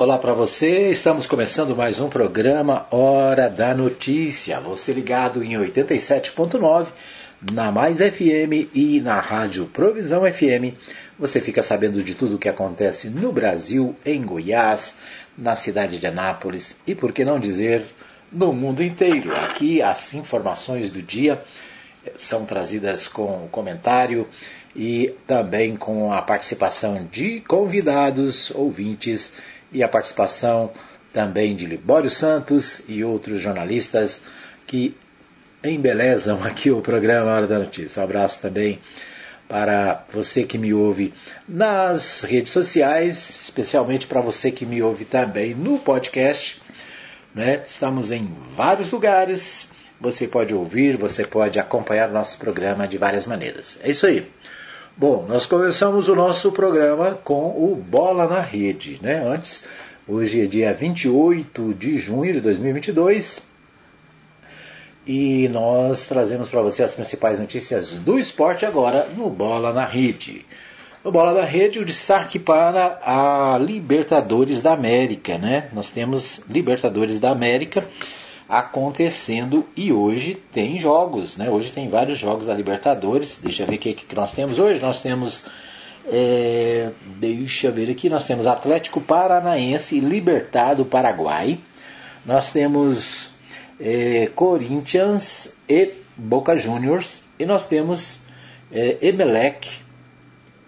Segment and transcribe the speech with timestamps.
[0.00, 4.58] Olá para você, estamos começando mais um programa Hora da Notícia.
[4.58, 6.86] Você ligado em 87.9
[7.52, 10.74] na Mais FM e na Rádio Provisão FM.
[11.18, 14.96] Você fica sabendo de tudo o que acontece no Brasil, em Goiás,
[15.36, 17.84] na cidade de Anápolis e, por que não dizer,
[18.32, 19.36] no mundo inteiro.
[19.36, 21.44] Aqui as informações do dia
[22.16, 24.26] são trazidas com comentário
[24.74, 29.34] e também com a participação de convidados, ouvintes
[29.72, 30.70] e a participação
[31.12, 34.22] também de Libório Santos e outros jornalistas
[34.66, 34.96] que
[35.62, 38.00] embelezam aqui o programa Hora da Notícia.
[38.00, 38.78] Um abraço também
[39.48, 41.12] para você que me ouve
[41.48, 46.62] nas redes sociais, especialmente para você que me ouve também no podcast.
[47.34, 47.62] Né?
[47.64, 49.68] Estamos em vários lugares.
[50.00, 53.78] Você pode ouvir, você pode acompanhar nosso programa de várias maneiras.
[53.82, 54.30] É isso aí.
[54.96, 58.98] Bom, nós começamos o nosso programa com o Bola na Rede.
[59.00, 59.22] Né?
[59.26, 59.66] Antes,
[60.06, 63.42] hoje é dia 28 de junho de 2022
[65.06, 70.44] e nós trazemos para você as principais notícias do esporte agora no Bola na Rede.
[71.02, 75.38] No Bola na Rede, o destaque para a Libertadores da América.
[75.38, 75.70] Né?
[75.72, 77.82] Nós temos Libertadores da América
[78.50, 81.48] acontecendo e hoje tem jogos, né?
[81.48, 83.38] Hoje tem vários jogos da Libertadores.
[83.40, 84.80] Deixa eu ver o que, que nós temos hoje.
[84.80, 85.46] Nós temos,
[86.04, 86.90] é,
[87.20, 91.60] deixa eu ver aqui, nós temos Atlético Paranaense e Libertado Paraguai.
[92.26, 93.30] Nós temos
[93.78, 98.18] é, Corinthians e Boca Juniors e nós temos
[98.72, 99.70] é, Emelec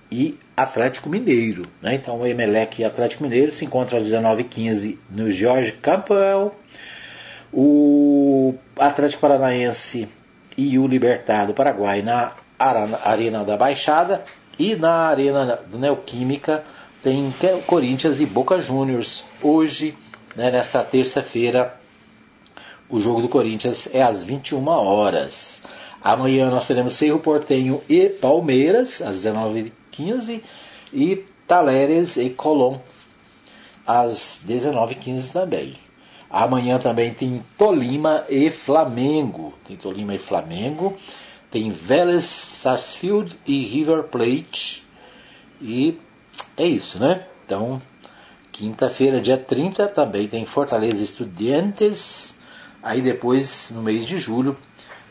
[0.08, 1.66] e Atlético Mineiro.
[1.82, 1.96] Né?
[1.96, 6.54] Então o Emelec e Atlético Mineiro se encontram às 19h15 no Jorge Campbell
[7.52, 10.08] o Atlético Paranaense
[10.56, 14.24] e o Libertar do Paraguai na Arena da Baixada
[14.58, 16.64] e na Arena Neoquímica
[17.02, 17.34] tem
[17.66, 19.24] Corinthians e Boca Juniors.
[19.42, 19.96] Hoje,
[20.36, 21.76] né, nesta terça-feira,
[22.88, 25.62] o jogo do Corinthians é às 21 horas.
[26.00, 30.40] Amanhã nós teremos Cerro Portenho e Palmeiras, às 19h15,
[30.92, 32.78] e Taleres e Colom,
[33.86, 35.76] às 19h15 também.
[36.32, 39.52] Amanhã também tem Tolima e Flamengo.
[39.68, 40.96] Tem Tolima e Flamengo.
[41.50, 44.82] Tem Vélez, Sarsfield e River Plate.
[45.60, 46.00] E
[46.56, 47.26] é isso, né?
[47.44, 47.82] Então,
[48.50, 52.34] quinta-feira, dia 30, também tem Fortaleza Estudiantes.
[52.82, 54.56] Aí depois, no mês de julho,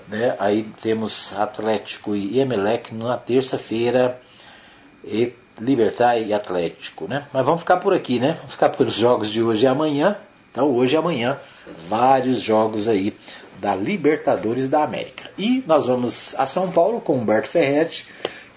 [0.08, 4.20] né, aí temos Atlético e Emelec na terça-feira.
[5.04, 7.28] E Libertar e Atlético, né?
[7.32, 8.34] Mas vamos ficar por aqui, né?
[8.40, 10.18] Vamos ficar pelos jogos de hoje e amanhã.
[10.52, 11.40] Então, hoje e amanhã,
[11.88, 13.16] vários jogos aí
[13.60, 15.30] da Libertadores da América.
[15.38, 18.06] E nós vamos a São Paulo com Humberto Ferretti,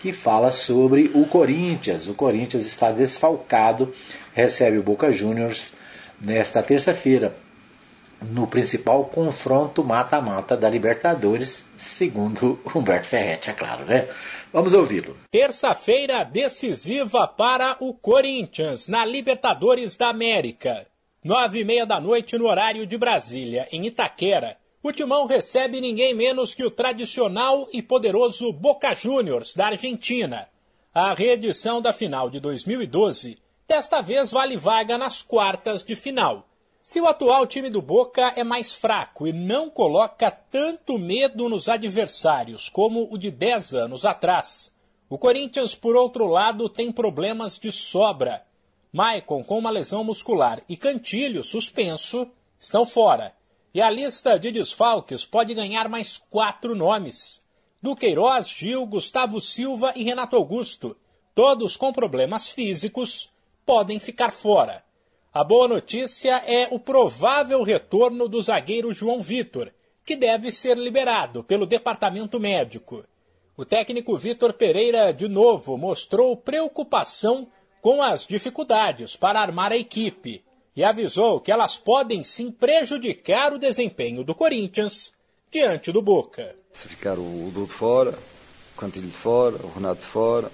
[0.01, 2.09] que fala sobre o Corinthians.
[2.09, 3.95] O Corinthians está desfalcado,
[4.33, 5.75] recebe o Boca Juniors
[6.21, 7.37] nesta terça-feira,
[8.23, 14.09] no principal confronto mata-mata da Libertadores, segundo Humberto Ferretti, é claro, né?
[14.53, 15.17] Vamos ouvi-lo.
[15.31, 20.87] Terça-feira decisiva para o Corinthians na Libertadores da América.
[21.25, 26.15] Nove e meia da noite no horário de Brasília, em Itaquera, o Timão recebe ninguém
[26.15, 30.47] menos que o tradicional e poderoso Boca Juniors, da Argentina.
[30.93, 36.47] A reedição da final de 2012 desta vez vale vaga nas quartas de final.
[36.83, 41.71] Se o atual time do Boca é mais fraco e não coloca tanto medo nos
[41.71, 44.71] adversários como o de 10 anos atrás,
[45.09, 48.45] o Corinthians, por outro lado, tem problemas de sobra
[48.95, 53.35] Maicon com uma lesão muscular e Cantilho suspenso estão fora.
[53.75, 57.43] E a lista de desfalques pode ganhar mais quatro nomes.
[57.83, 60.97] Duqueiroz, Gil, Gustavo Silva e Renato Augusto,
[61.35, 63.33] todos com problemas físicos,
[63.67, 64.85] podem ficar fora.
[65.33, 69.73] A boa notícia é o provável retorno do zagueiro João Vitor,
[70.05, 73.05] que deve ser liberado pelo departamento médico.
[73.57, 77.49] O técnico Vitor Pereira, de novo, mostrou preocupação
[77.85, 80.43] com as dificuldades para armar a equipe
[80.75, 85.13] e avisou que elas podem sim prejudicar o desempenho do Corinthians
[85.53, 86.57] diante do Boca.
[86.73, 88.19] Se ficar o Dudu fora,
[88.75, 90.51] o Cantilho de fora, o Renato de fora,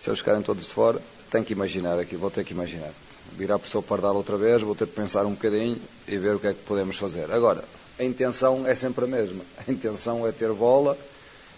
[0.00, 0.98] se eles ficarem todos de fora,
[1.30, 2.90] tenho que imaginar aqui, vou ter que imaginar.
[3.32, 5.78] Virar para o seu Pardal outra vez, vou ter que pensar um bocadinho
[6.08, 7.30] e ver o que é que podemos fazer.
[7.30, 7.62] Agora,
[7.98, 9.44] a intenção é sempre a mesma.
[9.68, 10.96] A intenção é ter bola,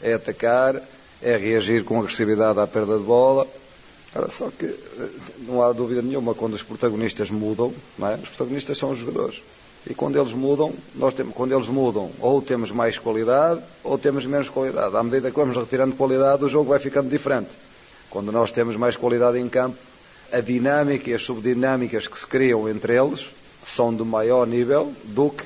[0.02, 0.82] é atacar,
[1.22, 3.46] é reagir com agressividade à perda de bola,
[4.14, 5.08] Ora, só que eh,
[5.40, 8.14] não há dúvida nenhuma, quando os protagonistas mudam, é?
[8.22, 9.42] os protagonistas são os jogadores.
[9.88, 14.24] E quando eles mudam, nós temos, quando eles mudam, ou temos mais qualidade, ou temos
[14.24, 14.96] menos qualidade.
[14.96, 17.50] À medida que vamos retirando qualidade, o jogo vai ficando diferente.
[18.08, 19.76] Quando nós temos mais qualidade em campo,
[20.32, 23.28] a dinâmica e as subdinâmicas que se criam entre eles
[23.64, 25.44] são de maior nível do que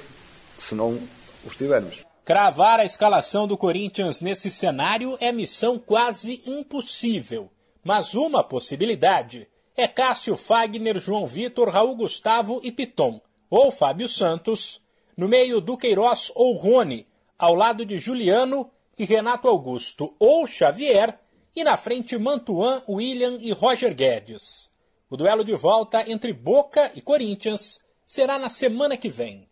[0.58, 0.98] se não
[1.44, 2.04] os tivermos.
[2.24, 7.50] Cravar a escalação do Corinthians nesse cenário é missão quase impossível.
[7.88, 13.18] Mas uma possibilidade é Cássio Fagner, João Vitor, Raul Gustavo e Piton,
[13.48, 14.82] ou Fábio Santos,
[15.16, 17.06] no meio do Queiroz ou Rony,
[17.38, 21.18] ao lado de Juliano e Renato Augusto ou Xavier,
[21.56, 24.70] e na frente Mantuan, William e Roger Guedes.
[25.08, 29.48] O duelo de volta entre Boca e Corinthians será na semana que vem.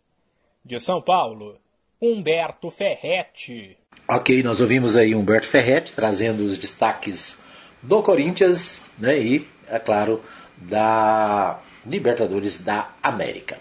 [0.63, 1.59] De São Paulo,
[1.99, 3.75] Humberto Ferretti.
[4.07, 7.46] Ok, nós ouvimos aí Humberto Ferretti trazendo os destaques
[7.81, 10.21] do Corinthians né, e, é claro,
[10.57, 13.57] da Libertadores da América.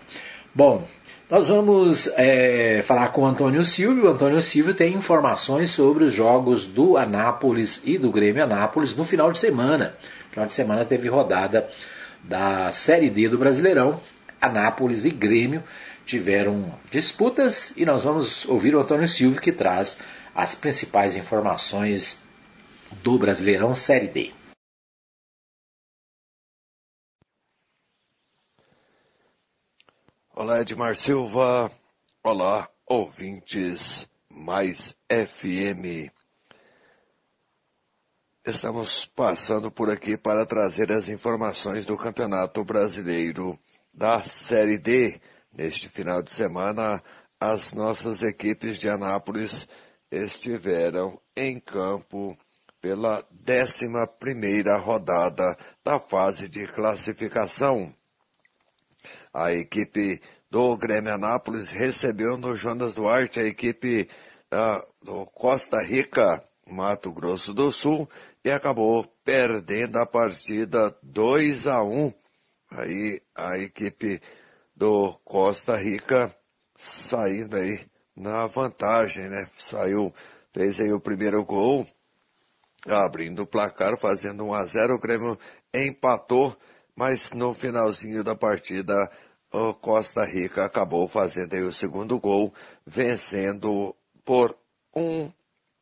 [0.55, 0.87] Bom,
[1.29, 4.07] nós vamos é, falar com o Antônio Silvio.
[4.07, 9.05] O Antônio Silvio tem informações sobre os jogos do Anápolis e do Grêmio Anápolis no
[9.05, 9.97] final de semana.
[10.27, 11.69] No final de semana teve rodada
[12.23, 14.01] da Série D do Brasileirão.
[14.41, 15.63] Anápolis e Grêmio
[16.05, 19.99] tiveram disputas e nós vamos ouvir o Antônio Silvio que traz
[20.35, 22.25] as principais informações
[23.03, 24.35] do Brasileirão Série D.
[30.35, 31.71] Olá, Edmar Silva.
[32.23, 36.13] Olá, ouvintes mais FM.
[38.45, 43.59] Estamos passando por aqui para trazer as informações do Campeonato Brasileiro
[43.93, 45.21] da Série D.
[45.53, 47.03] Neste final de semana,
[47.41, 49.67] as nossas equipes de Anápolis
[50.11, 52.37] estiveram em campo
[52.87, 57.93] pela décima primeira rodada da fase de classificação.
[59.35, 64.09] A equipe do Grêmio Anápolis recebeu no Jonas Duarte a equipe
[64.55, 68.09] uh, do Costa Rica, Mato Grosso do Sul,
[68.45, 72.15] e acabou perdendo a partida 2 a 1.
[72.71, 74.23] Aí a equipe
[74.77, 76.33] do Costa Rica
[76.77, 77.85] saindo aí
[78.17, 79.49] na vantagem, né?
[79.59, 80.15] Saiu,
[80.53, 81.85] fez aí o primeiro gol,
[82.89, 85.39] abrindo o placar, fazendo 1 a 0 o Grêmio
[85.75, 86.57] empatou,
[86.95, 89.11] mas no finalzinho da partida
[89.53, 92.53] o Costa Rica acabou fazendo aí o segundo gol,
[92.87, 93.95] vencendo
[94.25, 94.57] por
[94.95, 95.31] 1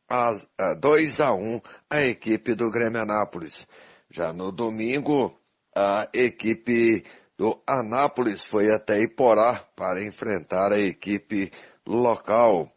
[0.09, 3.67] a 2 a 1 a equipe do Grêmio Anápolis.
[4.09, 5.35] Já no domingo,
[5.75, 7.03] a equipe
[7.37, 11.51] do Anápolis foi até Iporá para enfrentar a equipe
[11.85, 12.71] local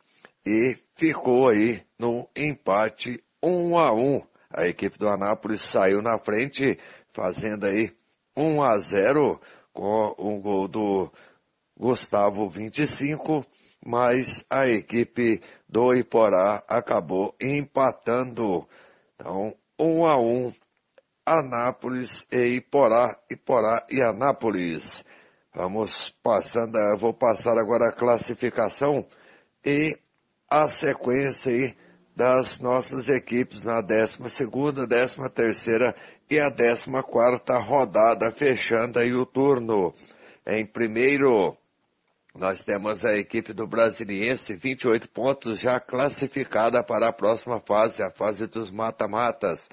[0.45, 4.23] e ficou aí no empate 1 a 1.
[4.51, 6.79] A equipe do Anápolis saiu na frente,
[7.13, 7.93] fazendo aí
[8.37, 9.41] 1 a 0
[9.73, 11.13] com um gol do
[11.77, 13.45] Gustavo 25,
[13.85, 18.67] mas a equipe do Iporá acabou empatando.
[19.15, 20.53] Então, 1 a 1
[21.27, 25.05] Anápolis e Iporá, Iporá e Anápolis.
[25.55, 29.07] Vamos passando, vou passar agora a classificação
[29.65, 29.97] e
[30.51, 31.77] a sequência aí
[32.19, 35.95] das nossas equipes na 12 segunda, 13 terceira
[36.29, 39.95] e a 14 quarta rodada, fechando aí o turno.
[40.45, 41.57] Em primeiro,
[42.35, 48.11] nós temos a equipe do Brasiliense, 28 pontos já classificada para a próxima fase, a
[48.11, 49.69] fase dos mata-matas.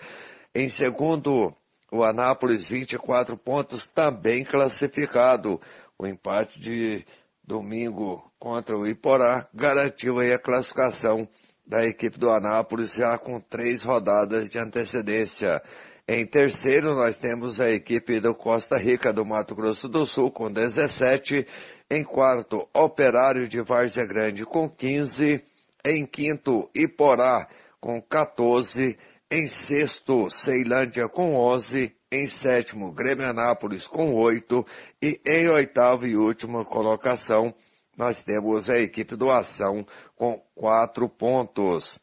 [0.53, 1.51] Em segundo,
[1.91, 5.59] o Anápolis, 24 pontos, também classificado.
[5.97, 7.03] O empate de
[7.43, 11.27] domingo contra o Iporá garantiu aí a classificação
[11.65, 15.61] da equipe do Anápolis já com três rodadas de antecedência.
[16.07, 20.51] Em terceiro, nós temos a equipe do Costa Rica do Mato Grosso do Sul com
[20.51, 21.47] 17.
[21.89, 25.43] Em quarto, Operário de Várzea Grande com 15.
[25.83, 27.47] Em quinto, Iporá
[27.79, 28.97] com 14.
[29.31, 31.95] Em sexto, Ceilândia com 11.
[32.11, 34.63] Em sétimo, Grêmio Anápolis com 8.
[35.01, 37.51] E em oitavo e última colocação,
[37.97, 39.85] nós temos a equipe do Ação
[40.15, 41.99] com 4 pontos.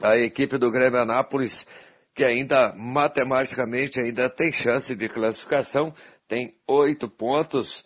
[0.00, 1.66] A equipe do Grêmio Anápolis
[2.14, 5.92] que ainda matematicamente ainda tem chance de classificação,
[6.28, 7.84] tem oito pontos,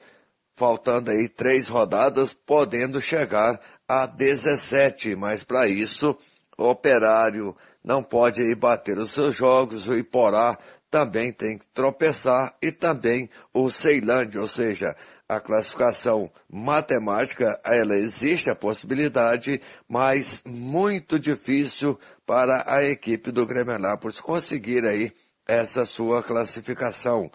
[0.55, 3.59] faltando aí três rodadas, podendo chegar
[3.89, 6.17] a 17, mas para isso
[6.59, 10.59] o operário não pode aí bater os seus jogos, o Iporá
[10.91, 14.95] também tem que tropeçar e também o Ceilândia, ou seja,
[15.29, 23.75] a classificação matemática, ela existe a possibilidade, mas muito difícil para a equipe do Grêmio
[23.75, 25.13] Anápolis conseguir aí
[25.47, 27.31] essa sua classificação.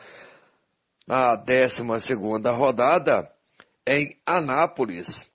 [1.06, 3.32] Na 12 segunda rodada,
[3.86, 5.30] em Anápolis,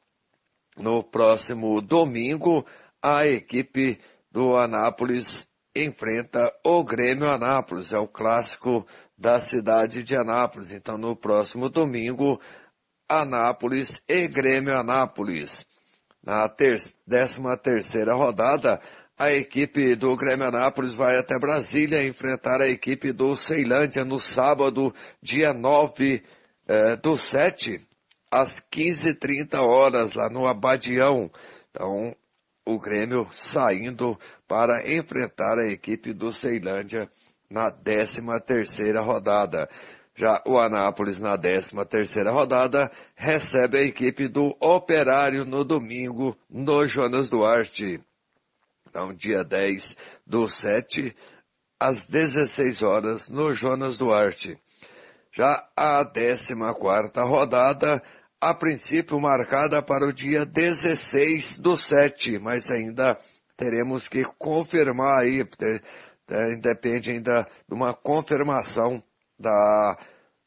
[0.77, 2.67] no próximo domingo,
[3.01, 4.01] a equipe
[4.33, 5.47] do Anápolis
[5.77, 7.93] enfrenta o Grêmio Anápolis.
[7.93, 8.87] É o clássico
[9.19, 10.71] da cidade de Anápolis.
[10.71, 12.41] Então, no próximo domingo,
[13.09, 15.67] Anápolis e Grêmio Anápolis.
[16.23, 16.95] Na 13
[17.63, 18.81] terceira rodada,
[19.19, 24.95] a equipe do Grêmio Anápolis vai até Brasília enfrentar a equipe do Ceilândia no sábado,
[25.21, 26.23] dia 9
[26.69, 27.81] eh, do 7,
[28.31, 31.31] às 15h30 horas, lá no Abadião.
[31.71, 32.15] Então,
[32.65, 37.09] o Grêmio saindo para enfrentar a equipe do Ceilândia
[37.51, 39.69] na 13 terceira rodada.
[40.15, 46.87] Já o Anápolis, na 13 terceira rodada, recebe a equipe do Operário no domingo, no
[46.89, 48.01] Jonas Duarte.
[48.89, 51.15] Então, dia 10 do 7,
[51.79, 54.59] às 16 horas, no Jonas Duarte.
[55.31, 58.03] Já a 14 quarta rodada,
[58.41, 63.17] a princípio marcada para o dia 16 do 7, mas ainda
[63.57, 65.45] teremos que confirmar aí,
[66.61, 69.03] depende ainda de uma confirmação
[69.39, 69.97] da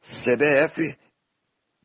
[0.01, 0.97] CBF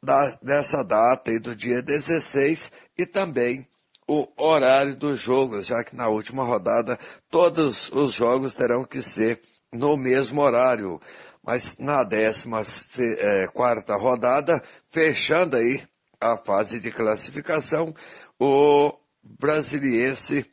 [0.02, 3.66] da, dessa data e do dia 16 e também
[4.08, 6.98] o horário dos jogos, já que na última rodada
[7.28, 9.40] todos os jogos terão que ser
[9.72, 11.00] no mesmo horário.
[11.42, 12.62] Mas na décima
[12.98, 15.82] é, quarta rodada, fechando aí
[16.20, 17.94] a fase de classificação,
[18.38, 20.44] o brasiliense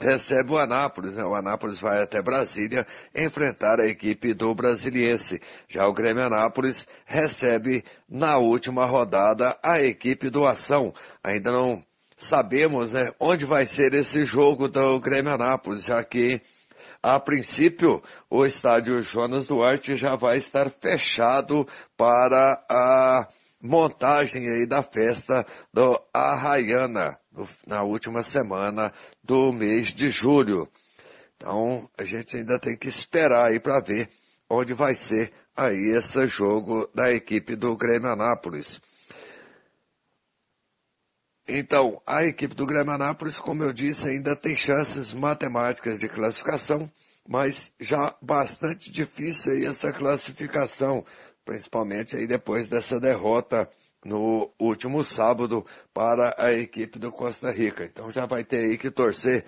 [0.00, 1.14] recebe o Anápolis.
[1.14, 1.24] Né?
[1.24, 5.40] O Anápolis vai até Brasília enfrentar a equipe do Brasiliense.
[5.68, 10.92] Já o Grêmio Anápolis recebe na última rodada a equipe do Ação.
[11.22, 11.84] Ainda não
[12.16, 16.40] sabemos né, onde vai ser esse jogo do Grêmio Anápolis, já que
[17.02, 21.66] a princípio, o estádio Jonas Duarte já vai estar fechado
[21.96, 23.26] para a
[23.62, 27.18] montagem aí da festa do Arraiana
[27.66, 28.92] na última semana
[29.22, 30.68] do mês de julho.
[31.36, 34.08] Então, a gente ainda tem que esperar aí para ver
[34.48, 38.80] onde vai ser aí esse jogo da equipe do Grêmio Anápolis.
[41.48, 46.90] Então, a equipe do Grêmio Anápolis, como eu disse, ainda tem chances matemáticas de classificação,
[47.28, 51.04] mas já bastante difícil aí essa classificação,
[51.44, 53.68] principalmente aí depois dessa derrota
[54.04, 57.84] no último sábado para a equipe do Costa Rica.
[57.84, 59.44] Então já vai ter aí que torcer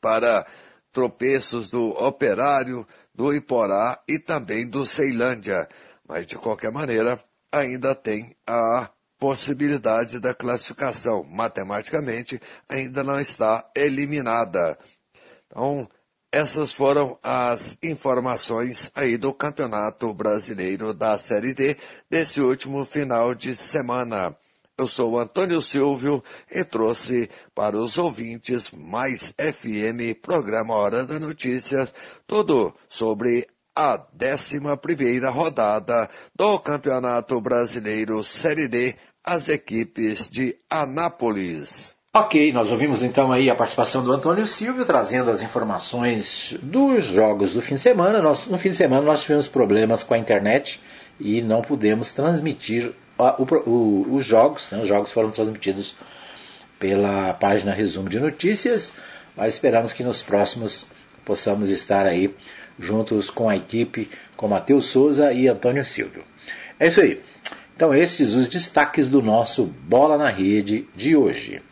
[0.00, 0.46] para
[0.92, 5.68] tropeços do Operário, do Iporá e também do Ceilândia.
[6.06, 7.22] Mas de qualquer maneira,
[7.52, 11.24] ainda tem a possibilidade da classificação.
[11.24, 14.78] Matematicamente, ainda não está eliminada.
[15.46, 15.88] Então,
[16.30, 21.76] essas foram as informações aí do Campeonato Brasileiro da Série D
[22.10, 24.36] desse último final de semana.
[24.78, 31.92] Eu sou Antônio Silvio e trouxe para os ouvintes mais FM, programa Hora da Notícias,
[32.26, 38.94] tudo sobre a 11 primeira rodada do Campeonato Brasileiro Série D,
[39.24, 41.97] as equipes de Anápolis.
[42.14, 47.52] Ok, nós ouvimos então aí a participação do Antônio Silvio trazendo as informações dos jogos
[47.52, 48.22] do fim de semana.
[48.22, 50.80] Nós, no fim de semana nós tivemos problemas com a internet
[51.20, 52.92] e não pudemos transmitir
[53.66, 54.70] os jogos.
[54.70, 54.80] Né?
[54.80, 55.94] Os jogos foram transmitidos
[56.78, 58.94] pela página Resumo de Notícias,
[59.36, 60.86] mas esperamos que nos próximos
[61.26, 62.34] possamos estar aí
[62.80, 66.24] juntos com a equipe, com Matheus Souza e Antônio Silvio.
[66.80, 67.20] É isso aí.
[67.76, 71.62] Então, estes os destaques do nosso Bola na Rede de hoje.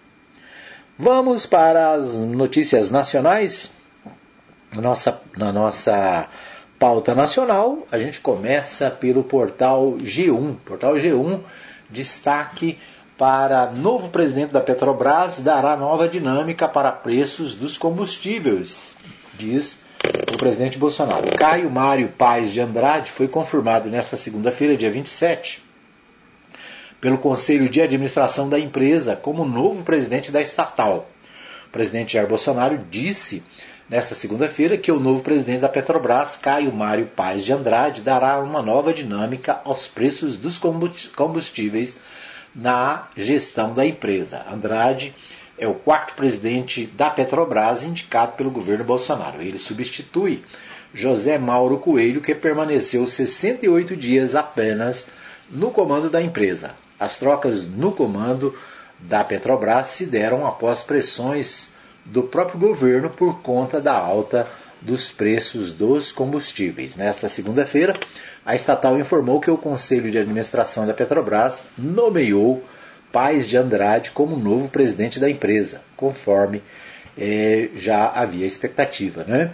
[0.98, 3.70] Vamos para as notícias nacionais.
[4.72, 6.26] Nossa, na nossa
[6.78, 10.56] pauta nacional, a gente começa pelo portal G1.
[10.64, 11.40] Portal G1,
[11.90, 12.78] destaque
[13.18, 18.96] para novo presidente da Petrobras dará nova dinâmica para preços dos combustíveis,
[19.34, 19.84] diz
[20.32, 21.36] o presidente Bolsonaro.
[21.36, 25.62] Caio Mário Paes de Andrade foi confirmado nesta segunda-feira, dia 27,
[27.06, 31.08] pelo Conselho de Administração da empresa como novo presidente da estatal.
[31.68, 33.44] O presidente Jair Bolsonaro disse
[33.88, 38.60] nesta segunda-feira que o novo presidente da Petrobras, Caio Mário Paz de Andrade, dará uma
[38.60, 40.58] nova dinâmica aos preços dos
[41.14, 41.96] combustíveis
[42.52, 44.44] na gestão da empresa.
[44.50, 45.14] Andrade
[45.56, 49.40] é o quarto presidente da Petrobras indicado pelo governo Bolsonaro.
[49.40, 50.42] Ele substitui
[50.92, 55.08] José Mauro Coelho, que permaneceu 68 dias apenas
[55.48, 56.74] no comando da empresa.
[56.98, 58.56] As trocas no comando
[58.98, 61.68] da Petrobras se deram após pressões
[62.04, 64.46] do próprio governo por conta da alta
[64.80, 66.96] dos preços dos combustíveis.
[66.96, 67.94] Nesta segunda-feira,
[68.44, 72.62] a estatal informou que o Conselho de Administração da Petrobras nomeou
[73.12, 76.62] Paz de Andrade como novo presidente da empresa, conforme
[77.16, 79.24] eh, já havia expectativa.
[79.24, 79.50] Né?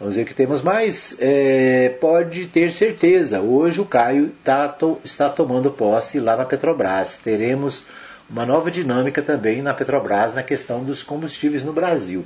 [0.00, 1.14] Vamos ver o que temos mais.
[1.20, 7.20] É, pode ter certeza, hoje o Caio tá, to, está tomando posse lá na Petrobras.
[7.22, 7.84] Teremos
[8.28, 12.24] uma nova dinâmica também na Petrobras na questão dos combustíveis no Brasil.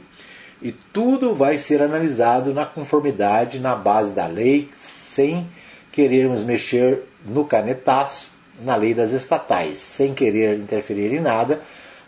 [0.62, 5.44] E tudo vai ser analisado na conformidade, na base da lei, sem
[5.90, 8.28] querermos mexer no canetaço,
[8.62, 11.60] na lei das estatais, sem querer interferir em nada,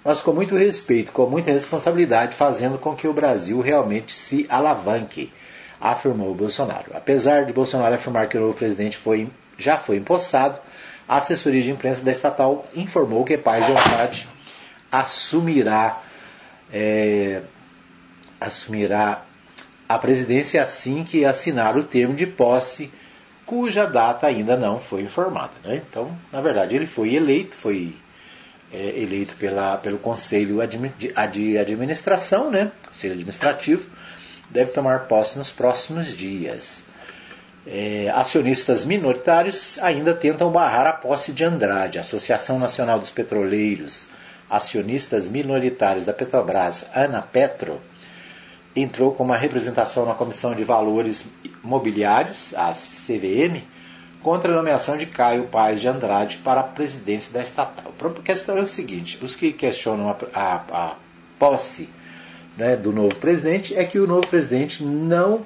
[0.04, 5.32] mas com muito respeito, com muita responsabilidade, fazendo com que o Brasil realmente se alavanque
[5.80, 6.92] afirmou Bolsonaro.
[6.94, 9.28] Apesar de Bolsonaro afirmar que o novo presidente foi,
[9.58, 10.58] já foi empossado,
[11.08, 14.28] a assessoria de imprensa da estatal informou que Paz de Vontade
[14.90, 16.00] assumirá,
[16.72, 17.42] é,
[18.40, 19.22] assumirá
[19.88, 22.90] a presidência assim que assinar o termo de posse,
[23.44, 25.52] cuja data ainda não foi informada.
[25.62, 25.82] Né?
[25.88, 27.94] Então, na verdade, ele foi eleito, foi
[28.72, 31.12] é, eleito pela, pelo Conselho de
[31.58, 32.72] Administração, né?
[32.88, 33.88] Conselho Administrativo,
[34.50, 36.84] deve tomar posse nos próximos dias.
[37.66, 41.98] É, acionistas minoritários ainda tentam barrar a posse de Andrade.
[41.98, 44.08] A Associação Nacional dos Petroleiros,
[44.48, 47.80] acionistas minoritários da Petrobras, Ana Petro,
[48.74, 51.26] entrou com uma representação na Comissão de Valores
[51.62, 53.62] Mobiliários, a CVM,
[54.22, 57.92] contra a nomeação de Caio Paes de Andrade para a presidência da estatal.
[58.00, 60.96] A questão é o seguinte: os que questionam a, a, a
[61.38, 61.88] posse
[62.56, 65.44] né, do novo presidente é que o novo presidente não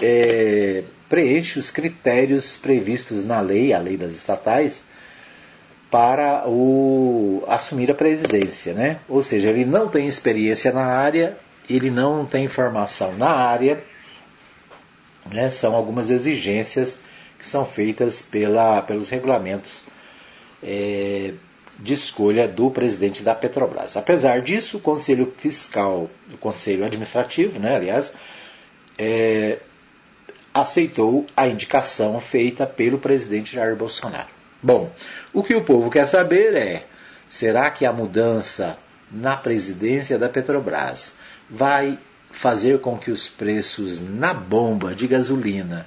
[0.00, 4.84] é, preenche os critérios previstos na lei, a lei das estatais,
[5.90, 8.72] para o, assumir a presidência.
[8.72, 8.98] Né?
[9.08, 11.36] Ou seja, ele não tem experiência na área,
[11.68, 13.82] ele não tem formação na área,
[15.30, 15.50] né?
[15.50, 17.00] são algumas exigências
[17.38, 19.82] que são feitas pela, pelos regulamentos
[20.62, 21.34] é,
[21.82, 23.96] de escolha do presidente da Petrobras.
[23.96, 28.14] Apesar disso, o Conselho Fiscal, o Conselho Administrativo, né, aliás,
[28.96, 29.58] é,
[30.54, 34.28] aceitou a indicação feita pelo presidente Jair Bolsonaro.
[34.62, 34.92] Bom,
[35.32, 36.86] o que o povo quer saber é:
[37.28, 38.78] será que a mudança
[39.10, 41.14] na presidência da Petrobras
[41.50, 41.98] vai
[42.30, 45.86] fazer com que os preços na bomba de gasolina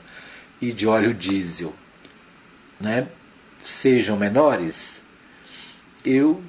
[0.62, 1.74] e de óleo diesel
[2.82, 3.08] né,
[3.64, 5.05] sejam menores?
[6.06, 6.42] Eu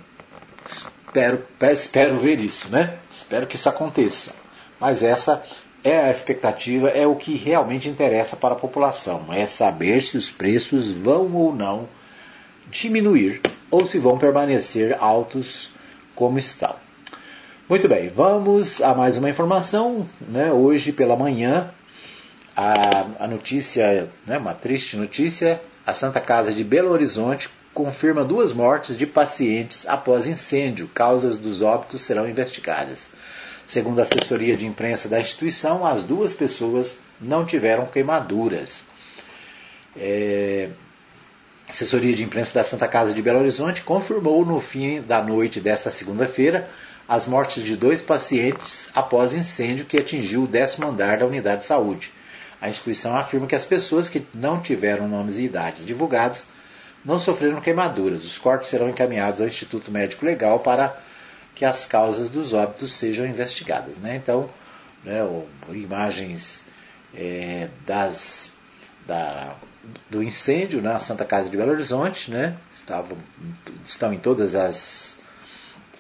[0.69, 1.43] espero,
[1.73, 2.99] espero ver isso, né?
[3.11, 4.35] Espero que isso aconteça.
[4.79, 5.43] Mas essa
[5.83, 10.31] é a expectativa, é o que realmente interessa para a população, é saber se os
[10.31, 11.89] preços vão ou não
[12.69, 13.41] diminuir
[13.71, 15.71] ou se vão permanecer altos
[16.15, 16.75] como estão.
[17.69, 20.07] Muito bem, vamos a mais uma informação.
[20.21, 20.53] Né?
[20.53, 21.71] Hoje pela manhã,
[22.57, 28.55] a, a notícia, né, uma triste notícia, a Santa Casa de Belo Horizonte confirma duas
[28.55, 30.89] mortes de pacientes após incêndio.
[30.95, 33.09] Causas dos óbitos serão investigadas.
[33.67, 38.83] Segundo a assessoria de imprensa da instituição, as duas pessoas não tiveram queimaduras.
[39.95, 40.71] É...
[41.69, 45.61] A assessoria de imprensa da Santa Casa de Belo Horizonte confirmou no fim da noite
[45.61, 46.71] desta segunda-feira
[47.07, 51.67] as mortes de dois pacientes após incêndio que atingiu o décimo andar da unidade de
[51.67, 52.11] saúde.
[52.59, 56.47] A instituição afirma que as pessoas que não tiveram nomes e idades divulgados
[57.07, 58.25] não sofreram queimaduras.
[58.25, 61.01] Os corpos serão encaminhados ao Instituto Médico Legal para
[61.55, 63.97] que as causas dos óbitos sejam investigadas.
[63.97, 64.17] Né?
[64.17, 64.51] Então,
[65.05, 65.21] né,
[65.71, 66.65] imagens
[67.15, 68.53] é, das,
[69.07, 69.55] da,
[70.11, 72.57] do incêndio na Santa Casa de Belo Horizonte, né?
[72.75, 73.17] Estavam,
[73.87, 75.19] estão em todas as,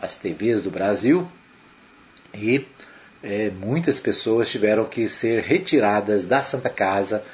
[0.02, 1.26] as TVs do Brasil
[2.34, 2.66] e
[3.22, 7.24] é, muitas pessoas tiveram que ser retiradas da Santa Casa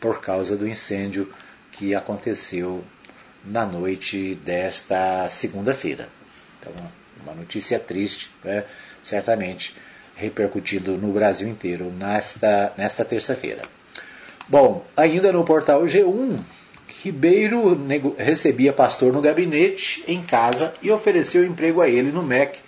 [0.00, 1.32] por causa do incêndio
[1.70, 2.82] que aconteceu
[3.50, 6.08] na noite desta segunda-feira.
[6.60, 6.72] Então,
[7.22, 8.64] uma notícia triste, né?
[9.02, 9.74] certamente
[10.14, 13.62] repercutindo no Brasil inteiro nesta, nesta terça-feira.
[14.48, 16.38] Bom, ainda no portal G1,
[17.02, 22.58] Ribeiro recebia pastor no gabinete, em casa, e ofereceu emprego a ele no MEC,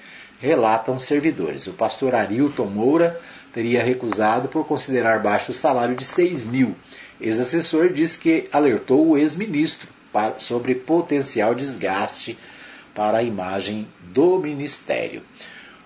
[0.41, 1.67] relatam servidores.
[1.67, 3.19] O pastor Arilton Moura
[3.53, 6.77] teria recusado por considerar baixo o salário de 6 mil.
[7.21, 9.89] Ex-assessor diz que alertou o ex-ministro
[10.39, 12.39] sobre potencial desgaste
[12.95, 15.23] para a imagem do Ministério.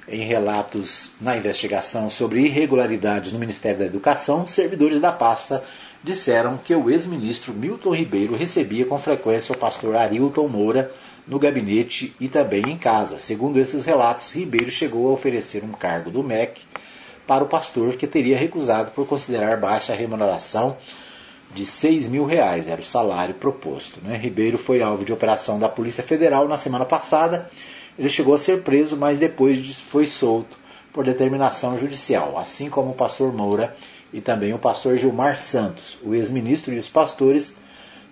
[0.06, 5.64] Em relatos na investigação sobre irregularidades no Ministério da Educação, servidores da pasta
[6.02, 10.92] disseram que o ex-ministro Milton Ribeiro recebia com frequência o pastor Arilton Moura
[11.26, 13.18] no gabinete e também em casa.
[13.18, 16.60] Segundo esses relatos, Ribeiro chegou a oferecer um cargo do MEC
[17.26, 20.76] para o pastor, que teria recusado por considerar baixa remuneração
[21.54, 24.00] de 6 mil reais, era o salário proposto.
[24.02, 24.16] Né?
[24.16, 27.48] Ribeiro foi alvo de operação da Polícia Federal na semana passada.
[27.98, 30.58] Ele chegou a ser preso, mas depois foi solto
[30.92, 32.36] por determinação judicial.
[32.36, 33.76] Assim como o pastor Moura,
[34.14, 35.98] e também o pastor Gilmar Santos.
[36.00, 37.56] O ex-ministro e os pastores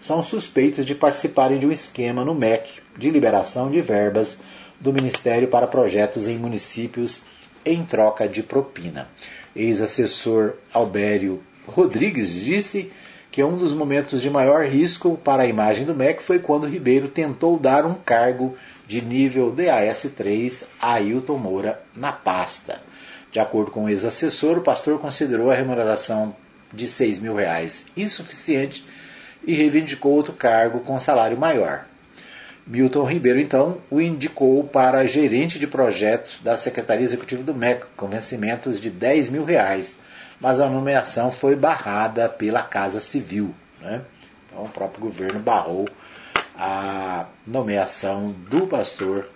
[0.01, 4.41] são suspeitos de participarem de um esquema no MEC de liberação de verbas
[4.81, 7.23] do Ministério para projetos em municípios
[7.65, 9.09] em troca de propina.
[9.55, 12.91] Ex-assessor Albério Rodrigues disse
[13.33, 17.09] que um dos momentos de maior risco para a imagem do MEC foi quando Ribeiro
[17.09, 18.55] tentou dar um cargo
[18.87, 22.83] de nível DAS3 a Ailton Moura na pasta.
[23.33, 26.37] De acordo com o ex-assessor, o pastor considerou a remuneração
[26.71, 28.85] de 6 mil reais insuficiente
[29.47, 31.87] e reivindicou outro cargo com salário maior.
[32.67, 38.07] Milton Ribeiro, então, o indicou para gerente de projeto da Secretaria Executiva do MEC, com
[38.09, 39.97] vencimentos de 10 mil reais,
[40.43, 43.55] mas a nomeação foi barrada pela Casa Civil.
[43.81, 44.01] Né?
[44.45, 45.89] Então, o próprio governo barrou
[46.59, 49.29] a nomeação do pastor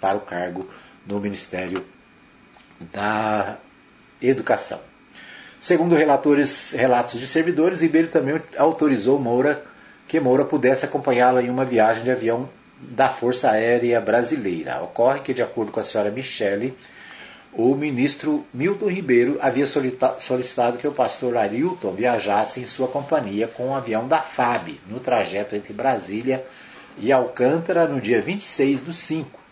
[0.00, 0.68] para o cargo
[1.06, 1.84] no Ministério
[2.92, 3.56] da
[4.20, 4.80] Educação.
[5.60, 9.64] Segundo relatores, relatos de servidores, Ribeiro também autorizou Moura
[10.08, 12.48] que Moura pudesse acompanhá-la em uma viagem de avião
[12.80, 14.80] da Força Aérea Brasileira.
[14.82, 16.76] Ocorre que, de acordo com a senhora Michele,
[17.58, 23.64] o ministro Milton Ribeiro havia solicitado que o pastor Arilton viajasse em sua companhia com
[23.64, 26.46] o um avião da FAB, no trajeto entre Brasília
[26.96, 29.48] e Alcântara, no dia 26 do 5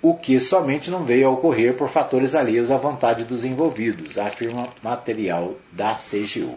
[0.00, 4.68] o que somente não veio a ocorrer por fatores alheios à vontade dos envolvidos, afirma
[4.82, 6.54] material da CGU.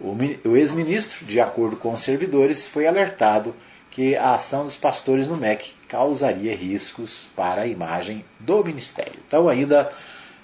[0.00, 3.54] O ex-ministro, de acordo com os servidores, foi alertado
[3.96, 9.18] que a ação dos pastores no MEC causaria riscos para a imagem do ministério.
[9.26, 9.90] Então, ainda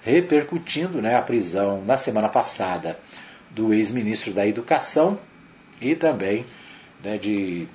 [0.03, 2.99] repercutindo né, a prisão na semana passada
[3.51, 5.19] do ex-ministro da Educação
[5.83, 6.47] e também
[7.05, 7.69] né, de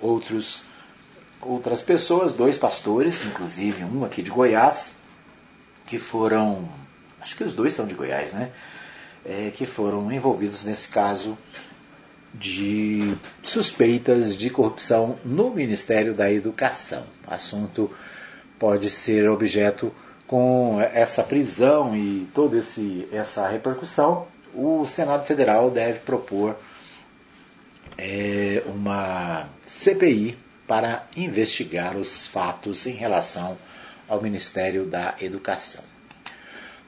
[0.00, 0.64] outros
[1.40, 4.96] outras pessoas, dois pastores, inclusive um aqui de Goiás,
[5.86, 6.68] que foram,
[7.20, 8.50] acho que os dois são de Goiás, né?
[9.24, 11.38] É, que foram envolvidos nesse caso
[12.34, 17.04] de suspeitas de corrupção no Ministério da Educação.
[17.26, 17.90] O assunto
[18.58, 19.92] pode ser objeto
[20.26, 24.28] com essa prisão e toda esse, essa repercussão.
[24.54, 26.56] O Senado Federal deve propor
[27.98, 33.58] é, uma CPI para investigar os fatos em relação
[34.08, 35.89] ao Ministério da Educação.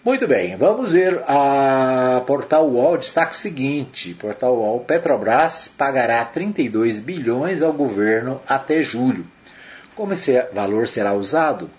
[0.04, 6.98] Muito bem, vamos ver a Portal UOL destaca o seguinte: Portal UOL Petrobras pagará 32
[6.98, 9.24] bilhões ao governo até julho.
[9.94, 11.70] Como esse valor será usado?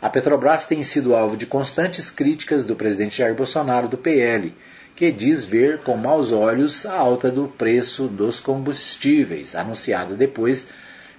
[0.00, 4.54] A Petrobras tem sido alvo de constantes críticas do presidente Jair Bolsonaro do PL,
[4.96, 10.68] que diz ver com maus olhos a alta do preço dos combustíveis, anunciada depois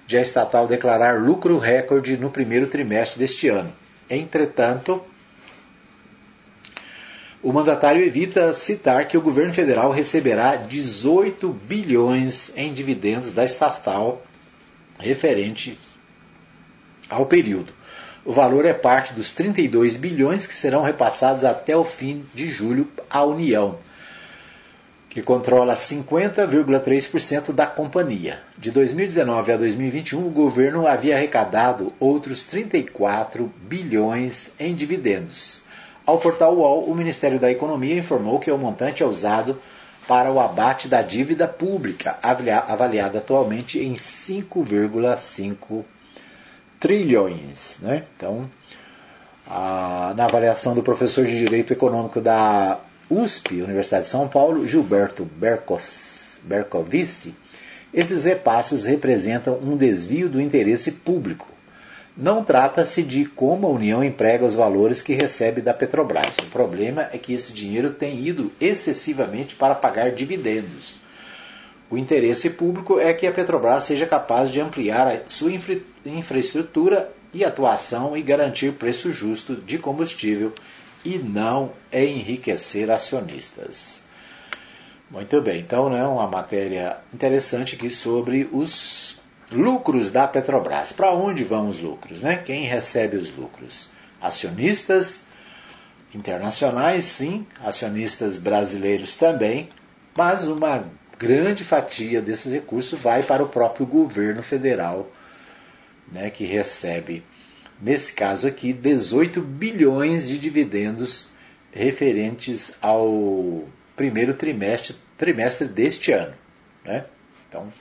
[0.04, 3.72] de a estatal declarar lucro recorde no primeiro trimestre deste ano.
[4.10, 5.00] Entretanto,
[7.42, 14.22] o mandatário evita citar que o governo federal receberá 18 bilhões em dividendos da estatal
[14.98, 15.78] referente
[17.08, 17.72] ao período.
[18.24, 22.86] O valor é parte dos 32 bilhões que serão repassados até o fim de julho
[23.08, 23.78] à União,
[25.08, 28.42] que controla 50,3% da companhia.
[28.58, 35.69] De 2019 a 2021, o governo havia arrecadado outros 34 bilhões em dividendos.
[36.10, 39.56] Ao portal UOL, o Ministério da Economia informou que o montante é usado
[40.08, 45.84] para o abate da dívida pública, avaliada atualmente em 5,5
[46.80, 47.78] trilhões.
[47.80, 48.02] Né?
[48.16, 48.50] Então,
[49.46, 55.24] a, na avaliação do professor de Direito Econômico da USP, Universidade de São Paulo, Gilberto
[56.42, 57.36] Bercovici,
[57.94, 61.46] esses repasses representam um desvio do interesse público.
[62.16, 66.36] Não trata-se de como a União emprega os valores que recebe da Petrobras.
[66.38, 70.98] O problema é que esse dinheiro tem ido excessivamente para pagar dividendos.
[71.90, 77.10] O interesse público é que a Petrobras seja capaz de ampliar a sua infra infraestrutura
[77.32, 80.52] e atuação e garantir preço justo de combustível
[81.04, 84.02] e não enriquecer acionistas.
[85.10, 89.19] Muito bem, então né, uma matéria interessante aqui sobre os
[89.52, 90.92] lucros da Petrobras.
[90.92, 92.22] Para onde vão os lucros?
[92.22, 92.36] Né?
[92.36, 93.88] Quem recebe os lucros?
[94.20, 95.24] Acionistas
[96.14, 99.68] internacionais, sim, acionistas brasileiros também,
[100.16, 100.84] mas uma
[101.18, 105.08] grande fatia desses recursos vai para o próprio governo federal,
[106.10, 107.22] né, que recebe
[107.80, 111.28] nesse caso aqui, 18 bilhões de dividendos
[111.72, 113.64] referentes ao
[113.96, 116.34] primeiro trimestre, trimestre deste ano.
[116.84, 117.04] Né?
[117.48, 117.72] Então,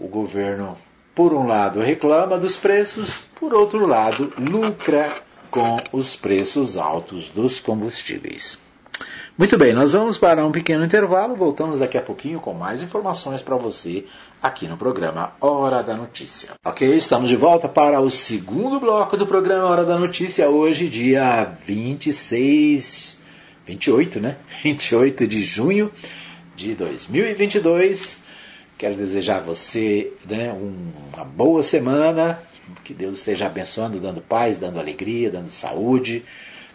[0.00, 0.76] o governo,
[1.14, 5.14] por um lado, reclama dos preços, por outro lado, lucra
[5.50, 8.58] com os preços altos dos combustíveis.
[9.36, 13.40] Muito bem, nós vamos para um pequeno intervalo, voltamos daqui a pouquinho com mais informações
[13.40, 14.04] para você
[14.42, 16.50] aqui no programa Hora da Notícia.
[16.64, 21.56] Ok, estamos de volta para o segundo bloco do programa Hora da Notícia, hoje, dia
[21.66, 23.18] 26,
[23.66, 24.36] 28, né?
[24.62, 25.90] 28 de junho
[26.54, 28.19] de 2022.
[28.80, 32.42] Quero desejar a você né, uma boa semana,
[32.82, 36.24] que Deus esteja abençoando, dando paz, dando alegria, dando saúde.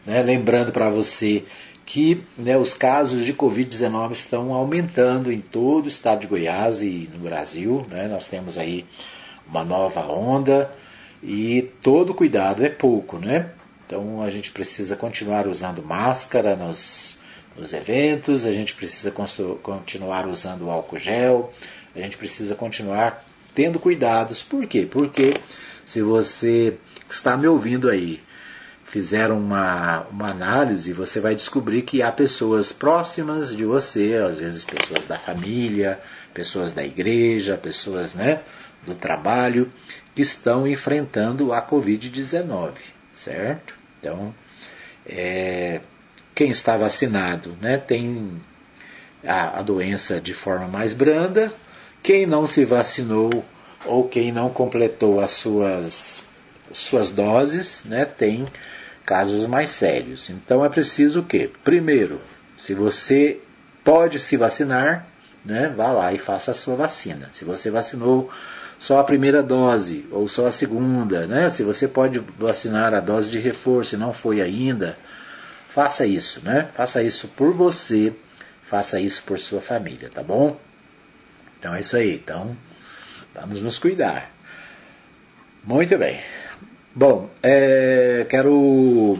[0.05, 0.21] Né?
[0.21, 1.45] Lembrando para você
[1.83, 7.09] que né, os casos de Covid-19 estão aumentando em todo o estado de Goiás e
[7.11, 7.83] no Brasil.
[7.89, 8.07] Né?
[8.07, 8.85] Nós temos aí
[9.49, 10.69] uma nova onda
[11.23, 13.49] e todo cuidado é pouco, né?
[13.87, 17.14] Então a gente precisa continuar usando máscara nos,
[17.57, 21.53] nos eventos, a gente precisa continuar usando álcool gel,
[21.95, 24.43] a gente precisa continuar tendo cuidados.
[24.43, 24.87] Por quê?
[24.89, 25.35] Porque
[25.85, 26.77] se você
[27.09, 28.21] está me ouvindo aí
[28.95, 34.63] fizeram uma, uma análise, você vai descobrir que há pessoas próximas de você, às vezes
[34.63, 35.99] pessoas da família,
[36.33, 38.41] pessoas da igreja, pessoas né,
[38.87, 39.69] do trabalho,
[40.15, 42.71] que estão enfrentando a Covid-19,
[43.13, 43.73] certo?
[43.99, 44.33] Então,
[45.05, 45.81] é,
[46.35, 48.41] quem está vacinado né, tem
[49.25, 51.51] a, a doença de forma mais branda,
[52.03, 53.43] quem não se vacinou
[53.85, 56.27] ou quem não completou as suas,
[56.71, 58.45] suas doses né, tem
[59.05, 60.29] casos mais sérios.
[60.29, 61.49] Então é preciso o quê?
[61.63, 62.19] Primeiro,
[62.57, 63.39] se você
[63.83, 65.07] pode se vacinar,
[65.43, 67.29] né, vá lá e faça a sua vacina.
[67.31, 68.29] Se você vacinou
[68.77, 73.29] só a primeira dose ou só a segunda, né, se você pode vacinar a dose
[73.29, 74.97] de reforço e não foi ainda,
[75.75, 76.69] faça isso, né?
[76.73, 78.13] Faça isso por você,
[78.63, 80.57] faça isso por sua família, tá bom?
[81.59, 82.15] Então é isso aí.
[82.15, 82.55] Então,
[83.33, 84.31] vamos nos cuidar.
[85.65, 86.21] Muito bem.
[86.95, 89.19] Bom, é, quero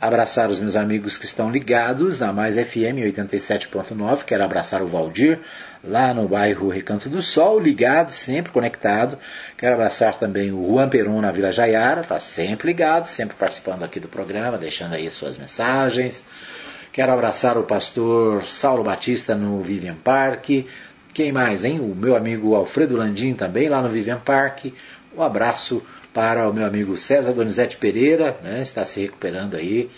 [0.00, 4.24] abraçar os meus amigos que estão ligados na Mais FM 87.9.
[4.24, 5.40] Quero abraçar o Valdir,
[5.82, 9.18] lá no bairro Recanto do Sol, ligado, sempre conectado.
[9.56, 13.98] Quero abraçar também o Juan Peron na Vila Jaiara, está sempre ligado, sempre participando aqui
[13.98, 16.24] do programa, deixando aí suas mensagens.
[16.92, 20.48] Quero abraçar o pastor Saulo Batista no Vivian Park.
[21.12, 21.80] Quem mais, hein?
[21.80, 24.66] O meu amigo Alfredo Landim também lá no Vivian Park.
[25.16, 25.82] Um abraço
[26.16, 29.90] para o meu amigo César Donizete Pereira, né, está se recuperando aí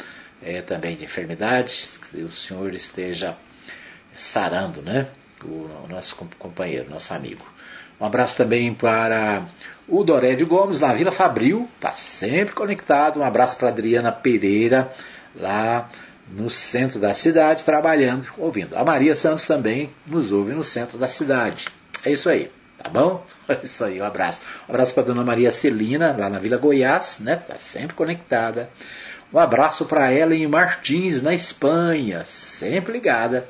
[0.42, 3.36] é, também de enfermidades, que o senhor esteja
[4.16, 5.06] sarando, né,
[5.44, 7.46] o, o nosso companheiro, nosso amigo.
[8.00, 9.46] Um abraço também para
[9.86, 13.20] o Doré de Gomes, na Vila Fabril, está sempre conectado.
[13.20, 14.92] Um abraço para Adriana Pereira,
[15.36, 15.88] lá
[16.32, 18.76] no centro da cidade, trabalhando, ouvindo.
[18.76, 21.68] A Maria Santos também nos ouve no centro da cidade.
[22.04, 22.50] É isso aí.
[22.82, 23.24] Tá bom?
[23.48, 24.42] É isso aí, um abraço.
[24.68, 27.36] Um abraço para dona Maria Celina, lá na Vila Goiás, né?
[27.36, 28.68] Tá sempre conectada.
[29.32, 33.48] Um abraço para Ellen Martins, na Espanha, sempre ligada,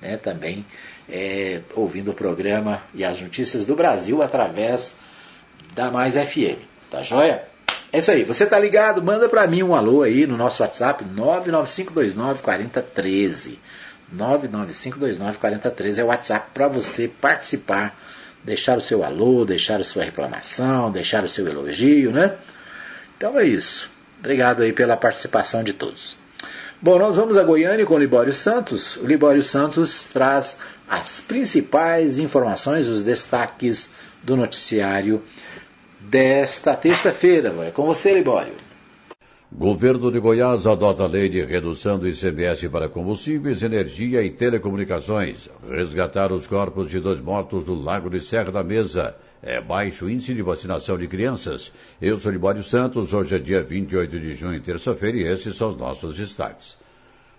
[0.00, 0.16] né?
[0.16, 0.64] Também
[1.08, 4.94] é, ouvindo o programa e as notícias do Brasil através
[5.74, 6.60] da Mais FM.
[6.88, 7.42] Tá joia?
[7.92, 8.24] É isso aí.
[8.24, 9.02] Você tá ligado?
[9.02, 13.58] Manda para mim um alô aí no nosso WhatsApp 995294013.
[14.16, 17.94] 995294013 é o WhatsApp para você participar
[18.44, 22.34] deixar o seu alô, deixar a sua reclamação, deixar o seu elogio, né?
[23.16, 23.90] Então é isso.
[24.18, 26.16] Obrigado aí pela participação de todos.
[26.80, 28.96] Bom, nós vamos a Goiânia com o Libório Santos.
[28.96, 33.90] O Libório Santos traz as principais informações, os destaques
[34.22, 35.22] do noticiário
[36.00, 37.54] desta terça-feira.
[37.64, 38.54] É com você, Libório.
[39.54, 45.46] Governo de Goiás adota lei de redução do ICMS para combustíveis, energia e telecomunicações.
[45.68, 49.14] Resgatar os corpos de dois mortos do Lago de Serra da Mesa.
[49.42, 51.70] É baixo índice de vacinação de crianças.
[52.00, 55.76] Eu sou Libório Santos, hoje é dia 28 de junho, terça-feira, e esses são os
[55.76, 56.78] nossos destaques.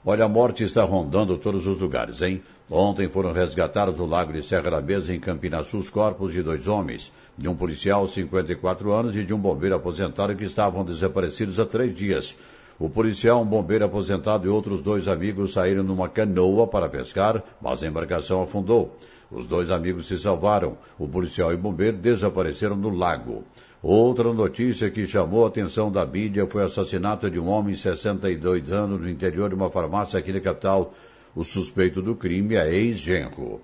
[0.05, 2.43] Olha, a morte está rondando todos os lugares, hein?
[2.69, 6.43] Ontem foram resgatados do Lago de Serra da Mesa, em Campinas Sul, os corpos de
[6.43, 11.57] dois homens, de um policial, 54 anos, e de um bombeiro aposentado que estavam desaparecidos
[11.57, 12.35] há três dias.
[12.77, 17.81] O policial, um bombeiro aposentado e outros dois amigos saíram numa canoa para pescar, mas
[17.81, 18.97] a embarcação afundou.
[19.31, 20.77] Os dois amigos se salvaram.
[20.99, 23.45] O policial e o bombeiro desapareceram no lago.
[23.85, 27.81] Outra notícia que chamou a atenção da mídia foi o assassinato de um homem de
[27.81, 30.93] 62 anos no interior de uma farmácia aqui na capital.
[31.35, 33.59] O suspeito do crime é ex-genro.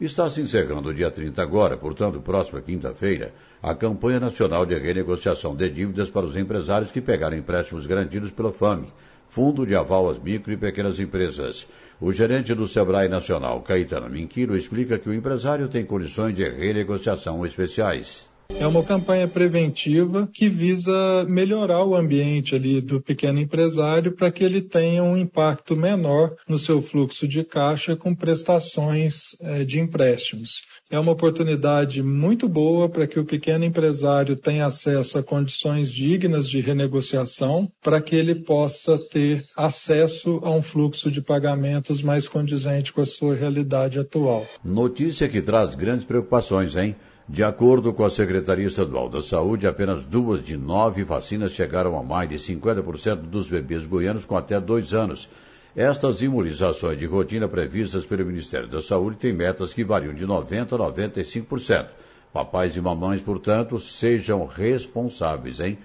[0.00, 5.68] Está se encerrando dia 30 agora, portanto, próxima quinta-feira, a campanha nacional de renegociação de
[5.68, 8.90] dívidas para os empresários que pegaram empréstimos garantidos pela FAME,
[9.28, 11.68] Fundo de Aval às Micro e Pequenas Empresas.
[12.00, 17.44] O gerente do Sebrae Nacional, Caetano Minquiro, explica que o empresário tem condições de renegociação
[17.44, 24.30] especiais É uma campanha preventiva que visa melhorar o ambiente ali do pequeno empresário para
[24.30, 29.80] que ele tenha um impacto menor no seu fluxo de caixa com prestações é, de
[29.80, 30.62] empréstimos.
[30.90, 36.48] É uma oportunidade muito boa para que o pequeno empresário tenha acesso a condições dignas
[36.48, 42.92] de renegociação, para que ele possa ter acesso a um fluxo de pagamentos mais condizente
[42.92, 44.46] com a sua realidade atual.
[44.62, 46.94] Notícia que traz grandes preocupações, hein?
[47.32, 52.02] De acordo com a Secretaria Estadual da Saúde, apenas duas de nove vacinas chegaram a
[52.02, 55.30] mais de 50% dos bebês goianos com até dois anos.
[55.74, 60.74] Estas imunizações de rotina previstas pelo Ministério da Saúde têm metas que variam de 90%
[60.74, 61.86] a 95%.
[62.34, 65.78] Papais e mamães, portanto, sejam responsáveis, hein?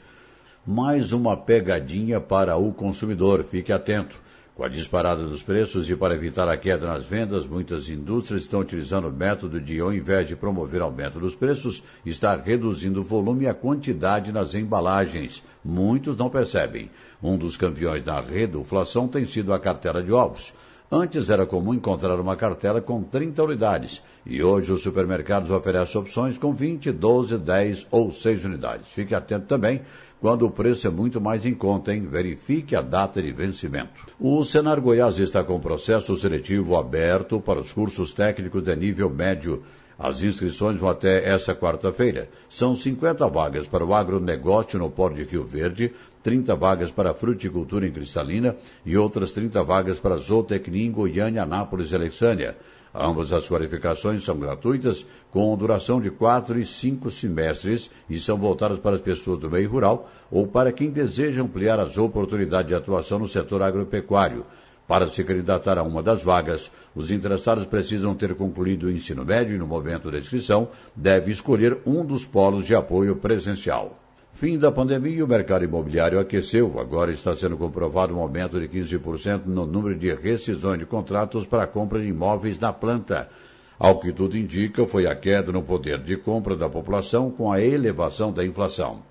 [0.65, 4.19] Mais uma pegadinha para o consumidor, fique atento.
[4.57, 8.61] Com a disparada dos preços e para evitar a queda nas vendas, muitas indústrias estão
[8.61, 13.45] utilizando o método de, ao invés de promover aumento dos preços, estar reduzindo o volume
[13.45, 15.43] e a quantidade nas embalagens.
[15.63, 16.89] Muitos não percebem.
[17.21, 20.51] Um dos campeões da reduflação tem sido a cartela de ovos.
[20.91, 26.37] Antes era comum encontrar uma cartela com 30 unidades e hoje os supermercados oferecem opções
[26.37, 28.87] com 20, 12, 10 ou 6 unidades.
[28.87, 29.81] Fique atento também
[30.19, 32.07] quando o preço é muito mais em conta, hein?
[32.09, 34.05] Verifique a data de vencimento.
[34.19, 39.63] O Senar Goiás está com processo seletivo aberto para os cursos técnicos de nível médio.
[39.99, 42.29] As inscrições vão até essa quarta-feira.
[42.49, 47.13] São 50 vagas para o agronegócio no Porto de Rio Verde, 30 vagas para a
[47.15, 52.55] fruticultura em Cristalina e outras 30 vagas para zootecnia em Goiânia, Anápolis e Alexânia.
[52.99, 58.79] Ambas as qualificações são gratuitas, com duração de quatro e cinco semestres e são voltadas
[58.79, 63.19] para as pessoas do meio rural ou para quem deseja ampliar as oportunidades de atuação
[63.19, 64.47] no setor agropecuário.
[64.87, 69.53] Para se candidatar a uma das vagas, os interessados precisam ter concluído o ensino médio
[69.53, 74.06] e, no momento da inscrição, deve escolher um dos polos de apoio presencial.
[74.39, 76.79] Fim da pandemia, o mercado imobiliário aqueceu.
[76.79, 81.65] Agora está sendo comprovado um aumento de 15% no número de rescisões de contratos para
[81.65, 83.29] compra de imóveis na planta.
[83.79, 87.59] Ao que tudo indica, foi a queda no poder de compra da população com a
[87.59, 89.01] elevação da inflação.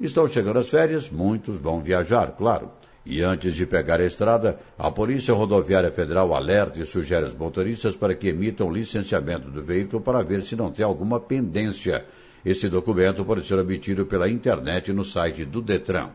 [0.00, 2.70] Estão chegando as férias, muitos vão viajar, claro.
[3.04, 7.96] E antes de pegar a estrada, a Polícia Rodoviária Federal alerta e sugere aos motoristas
[7.96, 12.04] para que emitam licenciamento do veículo para ver se não tem alguma pendência
[12.44, 16.10] esse documento pode ser obtido pela internet no site do Detran.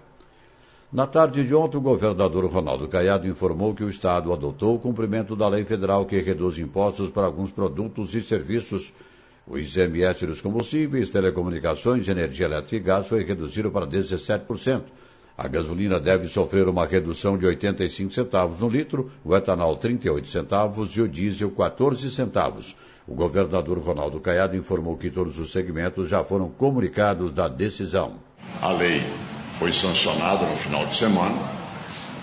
[0.91, 5.35] Na tarde de ontem, o governador Ronaldo Caiado informou que o Estado adotou o cumprimento
[5.35, 8.91] da lei federal que reduz impostos para alguns produtos e serviços.
[9.47, 14.83] O ICMS dos combustíveis, telecomunicações, energia elétrica e gás foi reduzido para 17%.
[15.37, 20.91] A gasolina deve sofrer uma redução de 85 centavos no litro, o etanol 38 centavos
[20.97, 22.75] e o diesel 14 centavos.
[23.09, 28.17] O governador Ronaldo Caiado informou que todos os segmentos já foram comunicados da decisão.
[28.61, 29.03] A lei
[29.57, 31.35] foi sancionada no final de semana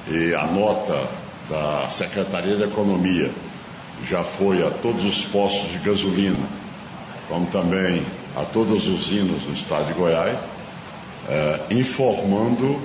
[0.07, 1.09] e a nota
[1.51, 3.33] da Secretaria da Economia
[4.05, 6.39] já foi a todos os postos de gasolina,
[7.29, 10.39] como também a todas as usinas do estado de Goiás,
[11.29, 12.81] eh, informando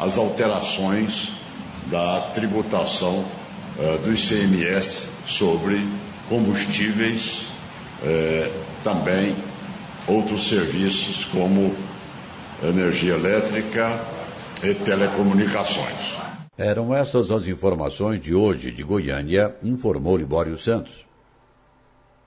[0.00, 1.30] as alterações
[1.90, 3.22] da tributação
[3.78, 5.86] eh, do ICMS sobre
[6.28, 7.46] combustíveis,
[8.02, 8.50] eh,
[8.82, 9.34] também
[10.06, 11.74] outros serviços como
[12.62, 14.00] energia elétrica
[14.62, 16.18] e telecomunicações.
[16.56, 21.04] Eram essas as informações de hoje de Goiânia, informou Libório Santos.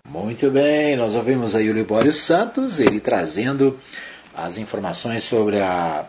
[0.09, 3.77] Muito bem, nós ouvimos aí o Libório Santos, ele trazendo
[4.35, 6.05] as informações sobre a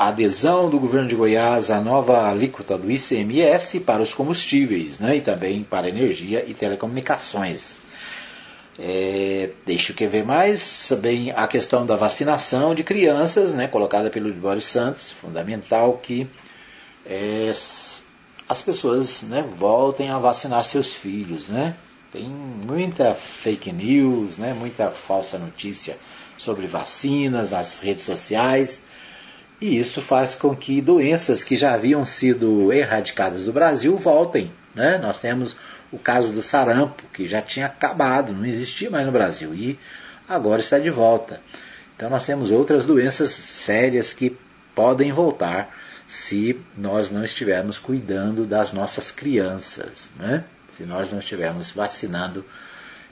[0.00, 5.16] a adesão do governo de Goiás à nova alíquota do ICMS para os combustíveis né,
[5.16, 7.76] e também para energia e telecomunicações.
[8.78, 14.30] É, deixa eu ver mais, também a questão da vacinação de crianças, né, colocada pelo
[14.30, 16.26] Libório Santos, fundamental que
[17.04, 17.52] é,
[18.48, 21.48] as pessoas né, voltem a vacinar seus filhos.
[21.48, 21.76] Né?
[22.10, 25.98] Tem muita fake news, né, muita falsa notícia
[26.38, 28.88] sobre vacinas nas redes sociais
[29.60, 34.50] e isso faz com que doenças que já haviam sido erradicadas do Brasil voltem.
[34.74, 34.98] Né?
[34.98, 35.56] Nós temos
[35.92, 39.78] o caso do sarampo, que já tinha acabado, não existia mais no Brasil, e
[40.28, 41.40] agora está de volta.
[41.96, 44.36] Então nós temos outras doenças sérias que
[44.74, 45.76] podem voltar
[46.08, 50.44] se nós não estivermos cuidando das nossas crianças, né?
[50.72, 52.44] se nós não estivermos vacinando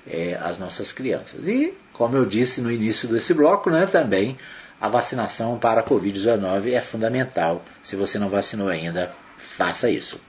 [0.07, 1.47] é, as nossas crianças.
[1.47, 4.39] E, como eu disse no início desse bloco, né, também
[4.81, 7.64] a vacinação para a Covid-19 é fundamental.
[7.83, 10.20] Se você não vacinou ainda, faça isso.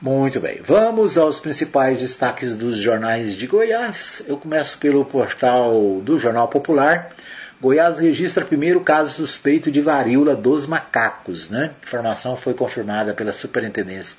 [0.00, 4.22] Muito bem, vamos aos principais destaques dos jornais de Goiás.
[4.26, 7.12] Eu começo pelo portal do Jornal Popular.
[7.60, 11.48] Goiás registra primeiro caso suspeito de varíola dos macacos.
[11.48, 11.72] Né?
[11.82, 14.16] Informação foi confirmada pela Superintendência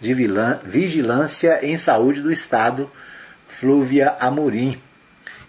[0.00, 0.14] de
[0.64, 2.90] Vigilância em Saúde do Estado,
[3.46, 4.80] Flúvia Amorim.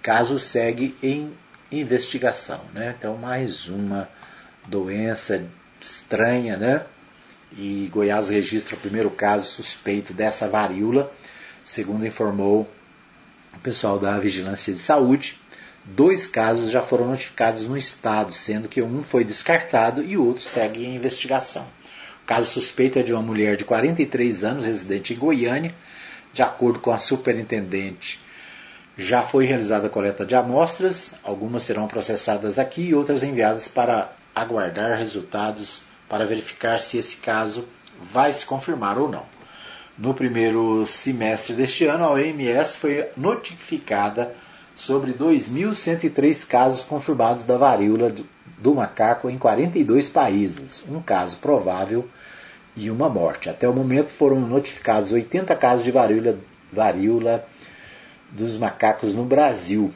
[0.01, 1.31] Caso segue em
[1.71, 2.61] investigação.
[2.73, 2.95] Né?
[2.97, 4.09] Então, mais uma
[4.67, 5.43] doença
[5.79, 6.85] estranha, né?
[7.57, 11.11] E Goiás registra o primeiro caso suspeito dessa varíola,
[11.65, 12.69] segundo informou
[13.53, 15.39] o pessoal da Vigilância de Saúde.
[15.83, 20.43] Dois casos já foram notificados no estado, sendo que um foi descartado e o outro
[20.43, 21.67] segue em investigação.
[22.23, 25.73] O caso suspeito é de uma mulher de 43 anos, residente em Goiânia.
[26.31, 28.21] De acordo com a superintendente,
[29.01, 34.11] já foi realizada a coleta de amostras, algumas serão processadas aqui e outras enviadas para
[34.33, 37.67] aguardar resultados para verificar se esse caso
[38.13, 39.23] vai se confirmar ou não.
[39.97, 44.33] No primeiro semestre deste ano, a OMS foi notificada
[44.75, 48.13] sobre 2.103 casos confirmados da varíola
[48.57, 52.07] do macaco em 42 países, um caso provável
[52.75, 53.49] e uma morte.
[53.49, 56.37] Até o momento foram notificados 80 casos de varíola,
[56.71, 57.45] varíola
[58.31, 59.93] dos macacos no Brasil.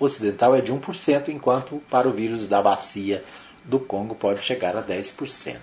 [0.05, 3.25] ocidental é de 1%, enquanto para o vírus da bacia
[3.65, 5.57] do Congo pode chegar a 10%.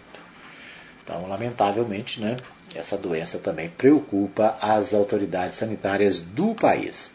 [1.03, 2.37] Então, lamentavelmente, né,
[2.75, 7.11] essa doença também preocupa as autoridades sanitárias do país.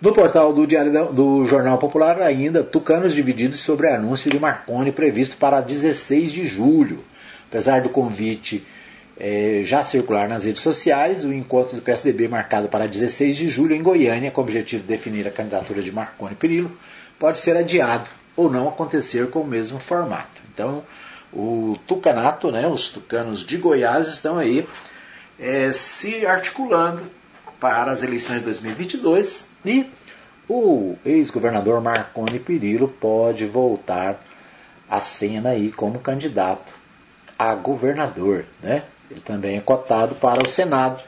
[0.00, 5.36] No portal do, Diário do Jornal Popular, ainda, tucanos divididos sobre anúncio de Marconi previsto
[5.38, 7.02] para 16 de julho.
[7.48, 8.66] Apesar do convite
[9.18, 13.74] é, já circular nas redes sociais, o encontro do PSDB marcado para 16 de julho
[13.74, 16.70] em Goiânia, com o objetivo de definir a candidatura de Marconi Perillo,
[17.18, 18.06] pode ser adiado
[18.36, 20.42] ou não acontecer com o mesmo formato.
[20.52, 20.84] Então,
[21.32, 24.66] o Tucanato, né, os tucanos de Goiás estão aí
[25.38, 27.02] é, se articulando
[27.58, 29.90] para as eleições de 2022 e
[30.48, 34.22] o ex-governador Marconi Perillo pode voltar
[34.88, 36.72] à cena aí como candidato
[37.38, 38.82] a governador, né?
[39.10, 41.02] Ele também é cotado para o Senado.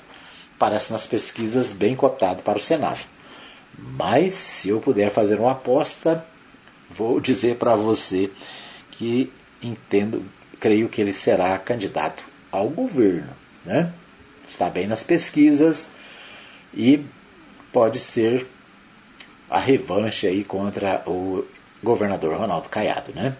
[0.59, 3.01] Parece nas pesquisas bem cotado para o Senado.
[3.78, 6.24] Mas se eu puder fazer uma aposta,
[6.90, 8.30] vou dizer para você
[8.92, 9.32] que
[9.62, 10.24] entendo,
[10.59, 13.30] creio que ele será candidato ao governo,
[13.64, 13.92] né?
[14.49, 15.88] Está bem nas pesquisas
[16.74, 17.05] e
[17.72, 18.46] pode ser
[19.49, 21.44] a revanche aí contra o
[21.82, 23.36] governador Ronaldo Caiado, né?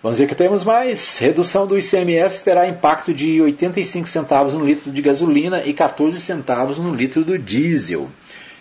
[0.00, 1.18] Vamos ver que temos mais.
[1.18, 6.78] Redução do ICMS terá impacto de 85 centavos no litro de gasolina e 14 centavos
[6.78, 8.08] no litro do diesel.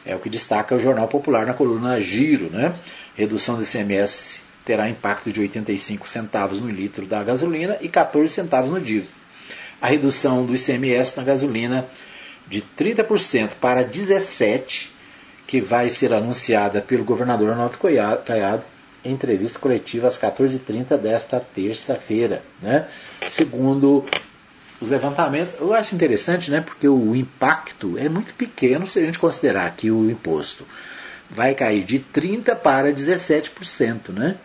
[0.04, 2.50] É o que destaca o Jornal Popular na coluna Giro.
[2.50, 2.74] Né?
[3.16, 8.72] Redução do ICMS terá impacto de 85 centavos no litro da gasolina e 14 centavos
[8.72, 9.14] no diesel.
[9.80, 11.86] A redução do ICMS na gasolina
[12.48, 14.88] de 30% para 17%,
[15.46, 18.64] que vai ser anunciada pelo governador Arnaldo Caiado,
[19.10, 22.44] entrevista coletiva às 14h30 desta terça-feira.
[22.62, 22.88] Né?
[23.30, 24.06] Segundo
[24.80, 29.20] os levantamentos, eu acho interessante, né, porque o impacto é muito pequeno se a gente
[29.20, 30.66] considerar que o imposto
[31.30, 34.10] vai cair de 30% para 17%.
[34.10, 34.38] Né?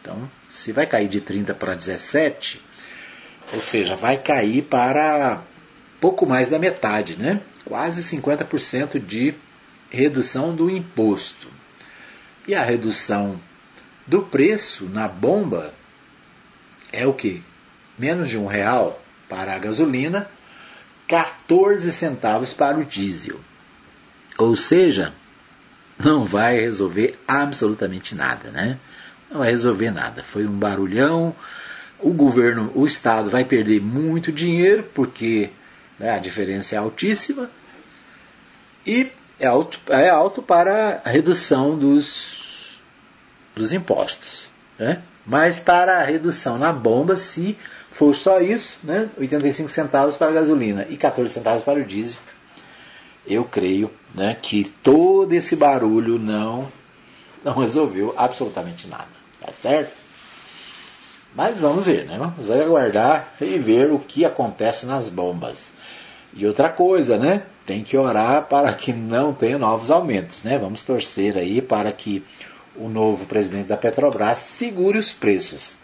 [0.00, 2.58] Então, se vai cair de 30% para 17%,
[3.52, 5.42] ou seja, vai cair para
[6.00, 7.40] pouco mais da metade, né?
[7.64, 9.34] quase 50% de
[9.90, 11.48] redução do imposto.
[12.46, 13.40] E a redução
[14.06, 15.72] do preço na bomba
[16.92, 17.42] é o que?
[17.98, 20.28] Menos de um real para a gasolina,
[21.08, 23.40] 14 centavos para o diesel.
[24.38, 25.12] Ou seja,
[25.98, 28.78] não vai resolver absolutamente nada, né?
[29.30, 30.22] Não vai resolver nada.
[30.22, 31.34] Foi um barulhão.
[31.98, 35.50] O governo, o Estado vai perder muito dinheiro porque
[35.98, 37.50] né, a diferença é altíssima
[38.86, 42.43] e é alto, é alto para a redução dos
[43.54, 44.48] dos impostos.
[44.78, 45.02] Né?
[45.26, 47.56] Mas para a redução na bomba, se
[47.92, 52.18] for só isso, né, 85 centavos para a gasolina e 14 centavos para o diesel,
[53.26, 56.68] eu creio né, que todo esse barulho não,
[57.42, 59.06] não resolveu absolutamente nada.
[59.40, 59.92] Tá certo?
[61.34, 62.16] Mas vamos ver, né?
[62.16, 65.72] Vamos aguardar e ver o que acontece nas bombas.
[66.32, 67.42] E outra coisa, né?
[67.66, 70.56] Tem que orar para que não tenha novos aumentos, né?
[70.58, 72.24] Vamos torcer aí para que
[72.76, 75.76] o novo presidente da Petrobras segure os preços.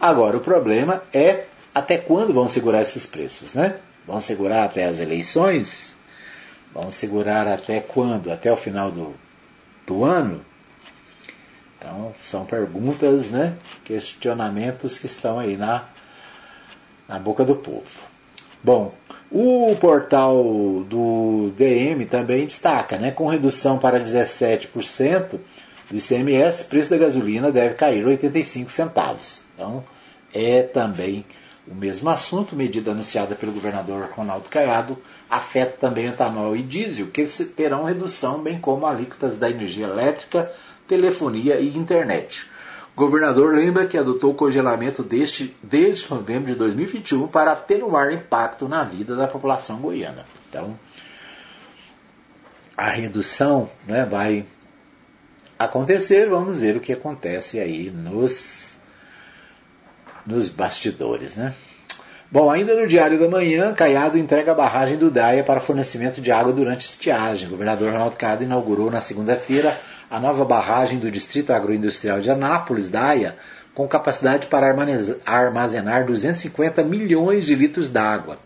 [0.00, 3.76] Agora, o problema é até quando vão segurar esses preços, né?
[4.06, 5.96] Vão segurar até as eleições?
[6.72, 8.30] Vão segurar até quando?
[8.30, 9.14] Até o final do,
[9.86, 10.44] do ano?
[11.78, 13.54] Então, são perguntas, né?
[13.84, 15.84] questionamentos que estão aí na,
[17.06, 18.08] na boca do povo.
[18.62, 18.94] Bom,
[19.30, 20.42] o portal
[20.88, 23.10] do DM também destaca, né?
[23.10, 25.38] com redução para 17%
[25.90, 29.44] do ICMS, preço da gasolina deve cair 85 centavos.
[29.54, 29.84] Então,
[30.32, 31.24] é também
[31.66, 34.98] o mesmo assunto, medida anunciada pelo governador Ronaldo Caiado,
[35.30, 40.52] afeta também etanol e diesel, que terão redução, bem como alíquotas da energia elétrica,
[40.86, 42.46] telefonia e internet.
[42.94, 48.12] O governador lembra que adotou o congelamento deste, desde novembro de 2021 para atenuar o
[48.12, 50.24] impacto na vida da população goiana.
[50.48, 50.78] Então,
[52.76, 54.46] a redução né, vai
[55.58, 58.76] acontecer, vamos ver o que acontece aí nos,
[60.26, 61.36] nos bastidores.
[61.36, 61.54] Né?
[62.30, 66.32] Bom, ainda no Diário da Manhã, Caiado entrega a barragem do Daia para fornecimento de
[66.32, 67.46] água durante estiagem.
[67.46, 69.78] O governador Ronaldo Caiado inaugurou na segunda-feira
[70.10, 73.36] a nova barragem do Distrito Agroindustrial de Anápolis, DAIA,
[73.74, 74.74] com capacidade para
[75.26, 78.38] armazenar 250 milhões de litros d'água.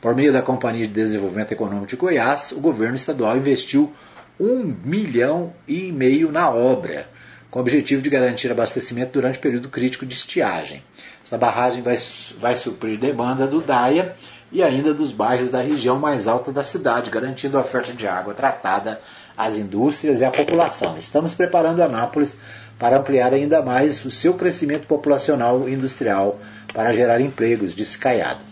[0.00, 3.92] Por meio da Companhia de Desenvolvimento Econômico de Goiás, o governo estadual investiu
[4.40, 7.06] um milhão e meio na obra,
[7.50, 10.82] com o objetivo de garantir abastecimento durante o período crítico de estiagem.
[11.22, 11.98] Essa barragem vai,
[12.38, 14.16] vai suprir demanda do DAIA
[14.50, 18.32] e ainda dos bairros da região mais alta da cidade, garantindo a oferta de água
[18.32, 19.00] tratada
[19.36, 20.96] às indústrias e à população.
[20.98, 22.36] Estamos preparando Anápolis
[22.78, 26.40] para ampliar ainda mais o seu crescimento populacional e industrial
[26.72, 28.49] para gerar empregos, disse Caiado.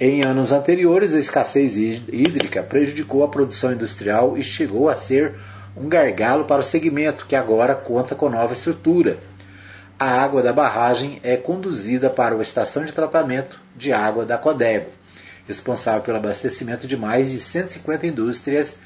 [0.00, 5.34] Em anos anteriores, a escassez hídrica prejudicou a produção industrial e chegou a ser
[5.76, 9.18] um gargalo para o segmento, que agora conta com nova estrutura.
[9.98, 14.90] A água da barragem é conduzida para a estação de tratamento de água da Codego,
[15.48, 18.76] responsável pelo abastecimento de mais de 150 indústrias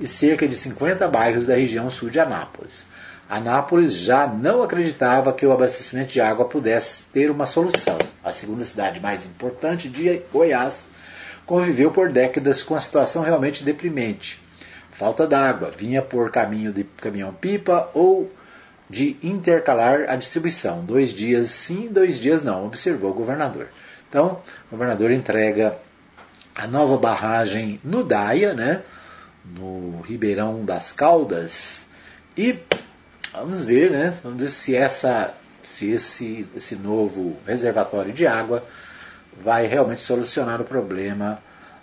[0.00, 2.84] e cerca de 50 bairros da região sul de Anápolis.
[3.28, 7.98] Anápolis já não acreditava que o abastecimento de água pudesse ter uma solução.
[8.22, 10.84] A segunda cidade mais importante de Goiás
[11.44, 14.40] conviveu por décadas com a situação realmente deprimente.
[14.92, 18.30] Falta d'água, vinha por caminho de caminhão-pipa ou
[18.88, 20.84] de intercalar a distribuição.
[20.84, 23.68] Dois dias sim, dois dias não, observou o governador.
[24.08, 25.76] Então, o governador entrega
[26.54, 28.82] a nova barragem no Daia, né?
[29.44, 31.84] no Ribeirão das Caldas.
[32.36, 32.58] E
[33.36, 34.18] vamos ver, né?
[34.22, 38.64] Vamos ver se, essa, se esse, esse novo reservatório de água
[39.42, 41.38] vai realmente solucionar o problema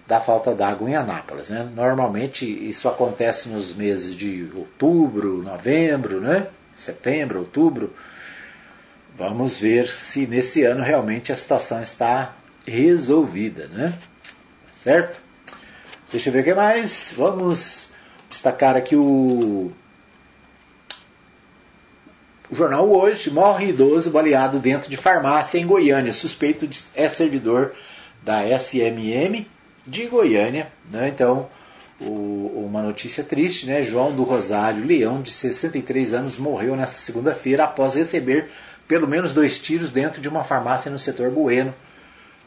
[0.08, 1.50] da falta d'água em Anápolis.
[1.50, 1.70] Né?
[1.76, 6.48] Normalmente isso acontece nos meses de outubro, novembro, né?
[6.76, 7.94] setembro, outubro.
[9.16, 12.34] Vamos ver se nesse ano realmente a situação está
[12.66, 13.94] resolvida, né?
[14.74, 15.20] Certo?
[16.12, 17.14] Deixa eu ver o que mais.
[17.16, 17.92] Vamos
[18.28, 19.72] destacar aqui o,
[22.50, 23.32] o jornal hoje.
[23.32, 26.14] Morre idoso baleado dentro de farmácia em Goiânia.
[26.14, 27.74] Suspeito de é servidor
[28.22, 29.46] da SMM
[29.86, 30.72] de Goiânia.
[30.90, 31.10] Né?
[31.10, 31.50] Então,
[32.00, 33.82] o, uma notícia triste, né?
[33.82, 38.50] João do Rosário Leão, de 63 anos, morreu nesta segunda-feira após receber
[38.88, 41.74] pelo menos dois tiros dentro de uma farmácia no setor Bueno,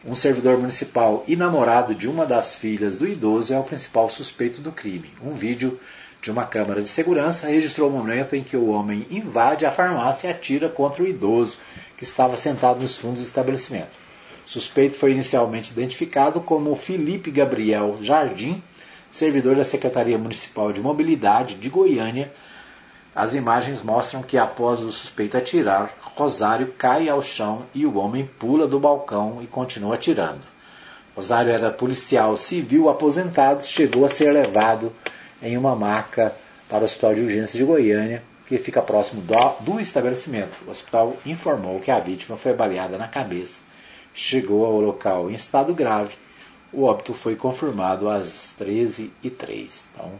[0.05, 4.61] um servidor municipal e namorado de uma das filhas do idoso é o principal suspeito
[4.61, 5.11] do crime.
[5.22, 5.80] Um vídeo
[6.26, 10.26] de uma câmara de segurança registrou o momento em que o homem invade a farmácia
[10.26, 11.56] e atira contra o idoso
[11.96, 13.92] que estava sentado nos fundos do estabelecimento.
[14.44, 18.60] O suspeito foi inicialmente identificado como Felipe Gabriel Jardim,
[19.08, 22.32] servidor da Secretaria Municipal de Mobilidade de Goiânia,
[23.14, 28.28] as imagens mostram que após o suspeito atirar, Rosário cai ao chão e o homem
[28.38, 30.42] pula do balcão e continua atirando.
[31.14, 34.92] Rosário era policial civil aposentado, chegou a ser levado
[35.43, 36.34] em uma maca
[36.68, 40.57] para o Hospital de Urgências de Goiânia, que fica próximo do, do estabelecimento.
[40.66, 43.61] O hospital informou que a vítima foi baleada na cabeça,
[44.14, 46.14] chegou ao local em estado grave.
[46.72, 49.82] O óbito foi confirmado às 13h03.
[49.93, 50.12] Então,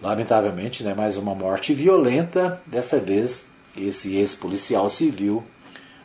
[0.00, 5.42] Lamentavelmente, né, mais uma morte violenta, dessa vez esse ex-policial civil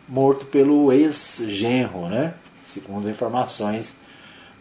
[0.07, 2.33] morto pelo ex-genro, né?
[2.63, 3.95] Segundo informações,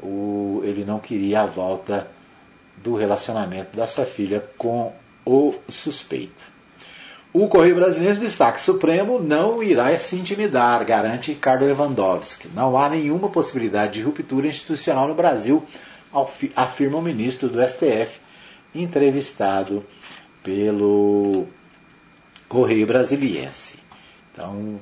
[0.01, 2.11] o, ele não queria a volta
[2.83, 4.93] do relacionamento da sua filha com
[5.24, 6.51] o suspeito.
[7.33, 12.49] O Correio Brasileiro destaque Supremo não irá se intimidar, garante Ricardo Lewandowski.
[12.49, 15.64] Não há nenhuma possibilidade de ruptura institucional no Brasil,
[16.57, 18.20] afirma o ministro do STF,
[18.74, 19.85] entrevistado
[20.43, 21.47] pelo
[22.49, 23.78] Correio Brasiliense.
[24.33, 24.81] Então,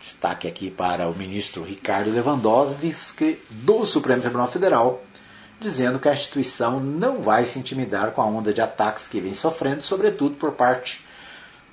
[0.00, 5.02] destaque aqui para o ministro Ricardo Lewandowski do Supremo Tribunal Federal,
[5.64, 9.32] dizendo que a instituição não vai se intimidar com a onda de ataques que vem
[9.32, 11.02] sofrendo, sobretudo por parte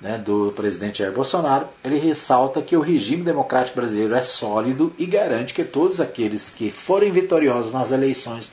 [0.00, 5.04] né, do presidente Jair Bolsonaro, ele ressalta que o regime democrático brasileiro é sólido e
[5.04, 8.50] garante que todos aqueles que forem vitoriosos nas eleições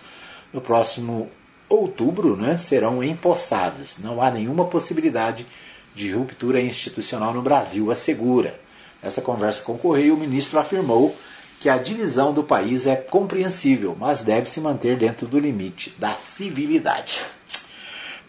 [0.53, 1.31] no próximo
[1.69, 3.97] outubro né, serão empossados.
[3.99, 5.47] Não há nenhuma possibilidade
[5.95, 8.59] de ruptura institucional no Brasil, assegura.
[9.01, 11.15] Nessa conversa com o Correio, o ministro afirmou
[11.60, 16.14] que a divisão do país é compreensível, mas deve se manter dentro do limite da
[16.14, 17.20] civilidade.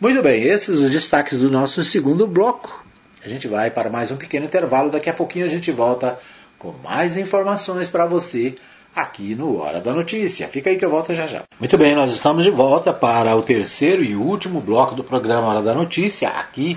[0.01, 2.85] Muito bem, esses os destaques do nosso segundo bloco.
[3.24, 4.91] A gente vai para mais um pequeno intervalo.
[4.91, 6.18] Daqui a pouquinho a gente volta
[6.59, 8.57] com mais informações para você
[8.97, 10.49] aqui no Hora da Notícia.
[10.49, 11.43] Fica aí que eu volto já já.
[11.59, 15.62] Muito bem, nós estamos de volta para o terceiro e último bloco do programa Hora
[15.62, 16.76] da Notícia, aqui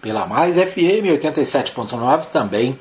[0.00, 2.78] pela Mais FM 87.9, também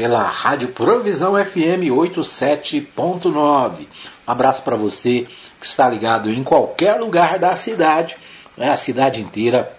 [0.00, 3.80] pela Rádio Provisão FM 87.9.
[3.80, 3.86] Um
[4.26, 5.26] abraço para você
[5.60, 8.16] que está ligado em qualquer lugar da cidade,
[8.56, 9.70] né, a cidade inteira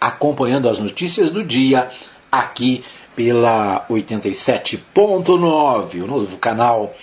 [0.00, 1.90] acompanhando as notícias do dia
[2.32, 2.82] aqui
[3.14, 6.94] pela 87.9, o novo canal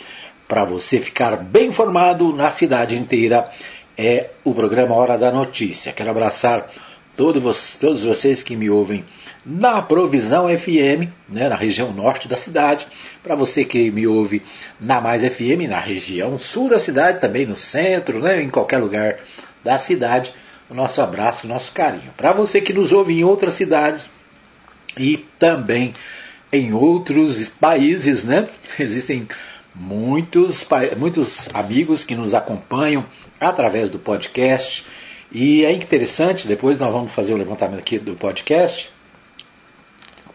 [0.48, 3.52] para você ficar bem informado na cidade inteira
[3.96, 5.94] é o programa Hora da Notícia.
[5.94, 6.68] Quero abraçar
[7.16, 9.06] todos, todos vocês que me ouvem
[9.48, 12.86] na Provisão FM, né, na região norte da cidade,
[13.24, 14.44] para você que me ouve
[14.78, 19.20] na Mais FM, na região sul da cidade, também no centro, né, em qualquer lugar
[19.64, 20.34] da cidade
[20.70, 22.12] o nosso abraço, o nosso carinho.
[22.18, 24.10] Para você que nos ouve em outras cidades
[24.98, 25.94] e também
[26.52, 28.50] em outros países, né?
[28.78, 29.28] Existem
[29.74, 30.68] muitos,
[30.98, 33.06] muitos amigos que nos acompanham
[33.40, 34.86] através do podcast.
[35.32, 38.90] E é interessante, depois nós vamos fazer o levantamento aqui do podcast,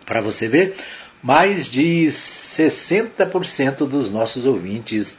[0.04, 0.76] para você ver,
[1.22, 5.18] mais de 60% dos nossos ouvintes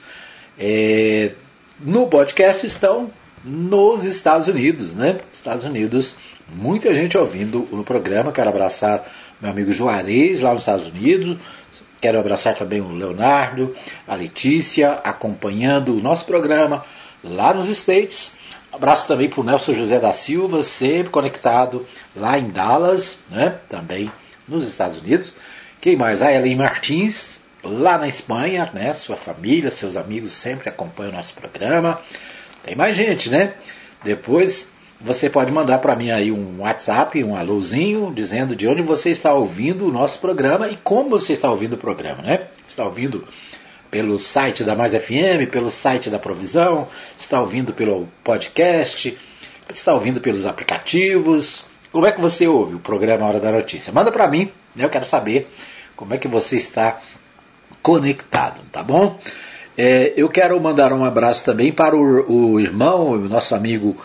[0.59, 1.31] é,
[1.79, 3.11] no podcast estão
[3.43, 5.19] nos Estados Unidos, né?
[5.33, 6.15] Estados Unidos,
[6.47, 8.31] muita gente ouvindo o programa.
[8.31, 9.11] Quero abraçar
[9.41, 11.37] meu amigo Juarez lá nos Estados Unidos.
[11.99, 13.75] Quero abraçar também o Leonardo,
[14.07, 16.85] a Letícia, acompanhando o nosso programa
[17.23, 18.33] lá nos States.
[18.71, 23.55] Abraço também para o Nelson José da Silva, sempre conectado lá em Dallas, né?
[23.69, 24.11] também
[24.47, 25.33] nos Estados Unidos.
[25.81, 26.21] Quem mais?
[26.21, 28.93] A Ellen Martins, lá na Espanha, né?
[28.93, 31.99] sua família, seus amigos sempre acompanham o nosso programa.
[32.63, 33.53] Tem mais gente, né?
[34.03, 39.09] Depois você pode mandar para mim aí um WhatsApp, um alôzinho, dizendo de onde você
[39.09, 42.47] está ouvindo o nosso programa e como você está ouvindo o programa, né?
[42.67, 43.27] Está ouvindo
[43.91, 46.87] pelo site da Mais FM, pelo site da Provisão,
[47.19, 49.15] está ouvindo pelo podcast,
[49.69, 51.65] está ouvindo pelos aplicativos.
[51.93, 53.93] Como é que você ouve o programa Hora da Notícia?
[53.93, 54.83] Manda para mim, né?
[54.83, 55.47] eu quero saber
[55.95, 56.99] como é que você está
[57.83, 59.19] conectado, tá bom?
[59.77, 63.95] É, eu quero mandar um abraço também para o, o irmão, o nosso amigo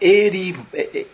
[0.00, 0.56] Eri,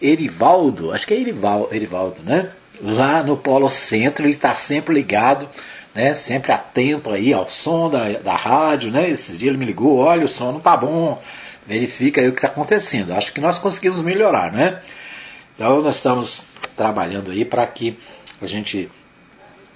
[0.00, 2.48] Erivaldo, acho que é Erival, Erivaldo, né?
[2.80, 5.46] Lá no Polo Centro, ele está sempre ligado,
[5.94, 6.14] né?
[6.14, 9.10] Sempre atento aí ao som da, da rádio, né?
[9.10, 11.20] Esses dias ele me ligou, olha, o som não tá bom,
[11.66, 13.12] verifica aí o que está acontecendo.
[13.12, 14.80] Acho que nós conseguimos melhorar, né?
[15.60, 16.40] Então nós estamos
[16.74, 17.98] trabalhando aí para que
[18.40, 18.90] a gente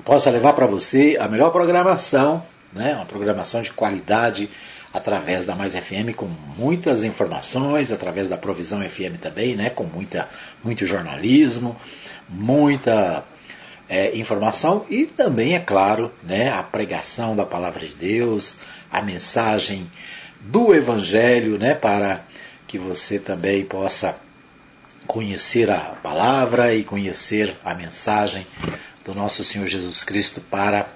[0.03, 2.95] possa levar para você a melhor programação né?
[2.95, 4.49] uma programação de qualidade
[4.95, 6.25] através da Mais FM com
[6.57, 9.69] muitas informações, através da Provisão FM também, né?
[9.69, 10.27] com muita,
[10.65, 11.77] muito jornalismo,
[12.31, 13.23] muita
[13.87, 16.51] é, informação e também, é claro, né?
[16.51, 18.59] a pregação da palavra de Deus,
[18.91, 19.87] a mensagem
[20.41, 21.75] do Evangelho, né?
[21.75, 22.23] para
[22.67, 24.17] que você também possa
[25.07, 28.47] conhecer a palavra e conhecer a mensagem
[29.05, 30.87] do nosso Senhor Jesus Cristo para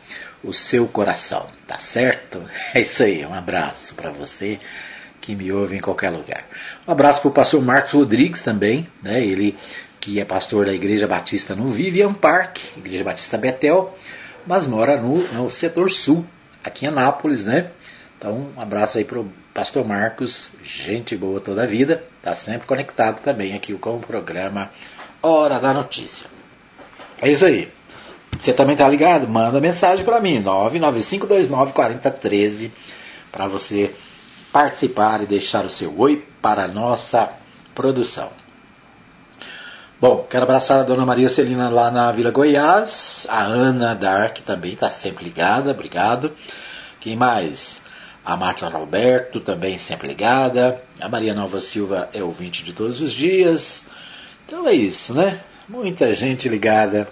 [0.43, 2.43] o seu coração, tá certo?
[2.75, 4.59] É isso aí, um abraço para você
[5.21, 6.45] que me ouve em qualquer lugar.
[6.87, 9.23] Um abraço para o pastor Marcos Rodrigues também, né?
[9.25, 9.57] ele
[10.01, 13.99] que é pastor da Igreja Batista no Vivian Park, Igreja Batista Betel,
[14.47, 16.25] mas mora no, no setor sul,
[16.63, 17.71] aqui em Anápolis, né?
[18.19, 22.67] Então, um abraço aí para o pastor Marcos, gente boa toda a vida, tá sempre
[22.67, 24.73] conectado também aqui com o programa
[25.23, 26.29] Hora da Notícia.
[27.23, 27.69] É isso aí.
[28.37, 29.29] Você também tá ligado?
[29.29, 32.73] Manda mensagem para mim, 995294013,
[33.31, 33.95] para você
[34.53, 37.31] participar e deixar o seu oi para a nossa
[37.73, 38.31] produção.
[40.01, 44.73] Bom, quero abraçar a dona Maria Celina lá na Vila Goiás, a Ana Dark também
[44.73, 46.33] está sempre ligada, obrigado.
[47.01, 47.87] Quem mais?
[48.25, 50.83] A Marta Roberto também sempre ligada.
[51.01, 53.87] A Maria Nova Silva é ouvinte de todos os dias.
[54.47, 55.41] Então é isso, né?
[55.69, 57.09] Muita gente ligada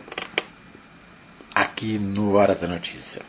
[1.55, 3.23] aqui no Hora da Notícia.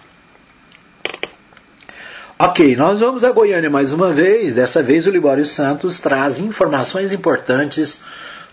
[2.40, 4.54] Ok, nós vamos a Goiânia mais uma vez.
[4.54, 8.04] Dessa vez o Libório Santos traz informações importantes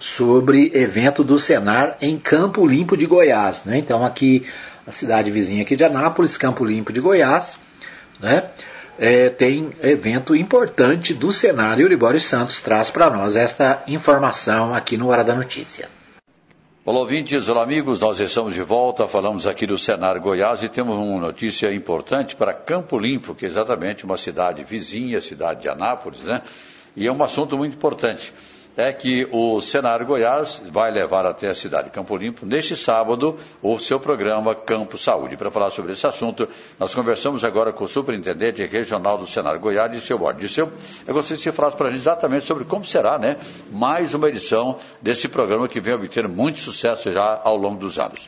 [0.00, 3.64] sobre evento do Senar em Campo Limpo de Goiás.
[3.64, 3.78] Né?
[3.78, 4.46] Então aqui,
[4.86, 7.58] a cidade vizinha aqui de Anápolis, Campo Limpo de Goiás,
[8.20, 8.50] né?
[8.96, 14.72] É, tem evento importante do Senar e o Libório Santos traz para nós esta informação
[14.72, 15.88] aqui no Hora da Notícia.
[16.84, 20.96] Olá, ouvintes, olá, amigos, nós estamos de volta, falamos aqui do Senar Goiás e temos
[20.96, 26.20] uma notícia importante para Campo Limpo, que é exatamente uma cidade vizinha, cidade de Anápolis,
[26.20, 26.42] né?
[26.94, 28.32] E é um assunto muito importante
[28.76, 33.38] é que o Senar Goiás vai levar até a cidade de Campo Limpo, neste sábado,
[33.62, 35.36] o seu programa Campo Saúde.
[35.36, 36.48] Para falar sobre esse assunto,
[36.78, 40.18] nós conversamos agora com o superintendente regional do Senar Goiás, de seu.
[40.32, 40.72] Disseu,
[41.06, 43.36] eu gostaria que você falasse para a gente exatamente sobre como será, né,
[43.70, 48.26] mais uma edição desse programa que vem obtendo muito sucesso já ao longo dos anos.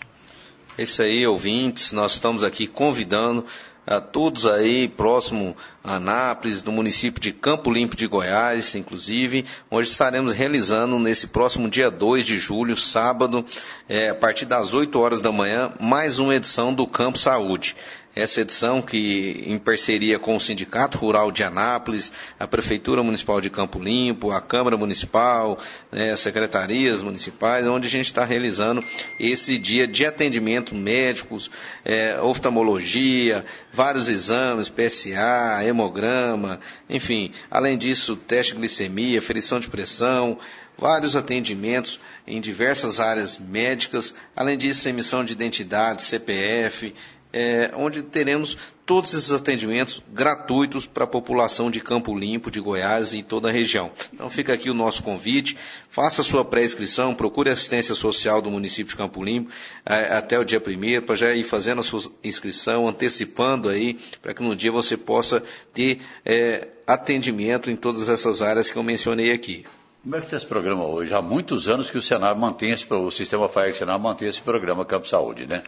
[0.79, 3.45] É isso aí, ouvintes, nós estamos aqui convidando
[3.87, 9.89] a todos aí próximo a Anápolis, do município de Campo Limpo de Goiás, inclusive, onde
[9.89, 13.45] estaremos realizando nesse próximo dia 2 de julho, sábado,
[13.89, 17.77] é, a partir das 8 horas da manhã, mais uma edição do Campo Saúde
[18.17, 22.11] essa edição que em parceria com o Sindicato Rural de Anápolis,
[22.41, 25.59] a Prefeitura Municipal de Campo Limpo, a Câmara Municipal,
[25.93, 28.83] né, secretarias municipais, onde a gente está realizando
[29.21, 31.51] esse dia de atendimento médicos,
[31.85, 36.59] é, oftalmologia, vários exames, PSA, hemograma,
[36.89, 40.39] enfim, além disso, teste de glicemia, ferição de pressão,
[40.79, 46.95] vários atendimentos em diversas áreas médicas, além disso, emissão de identidade, CPF,
[47.33, 53.13] é, onde teremos todos esses atendimentos gratuitos para a população de Campo Limpo, de Goiás
[53.13, 53.91] e toda a região.
[54.15, 55.57] Então fica aqui o nosso convite,
[55.91, 59.51] faça sua pré-inscrição, procure a assistência social do município de Campo Limpo
[59.85, 64.33] é, até o dia primeiro, para já ir fazendo a sua inscrição, antecipando aí, para
[64.33, 65.43] que no dia você possa
[65.75, 69.65] ter é, atendimento em todas essas áreas que eu mencionei aqui.
[70.07, 71.13] Como é que está esse programa hoje?
[71.13, 74.85] Há muitos anos que o Senado mantém esse, o sistema FAEC Senado mantém esse programa
[74.85, 75.65] Campo Saúde, né?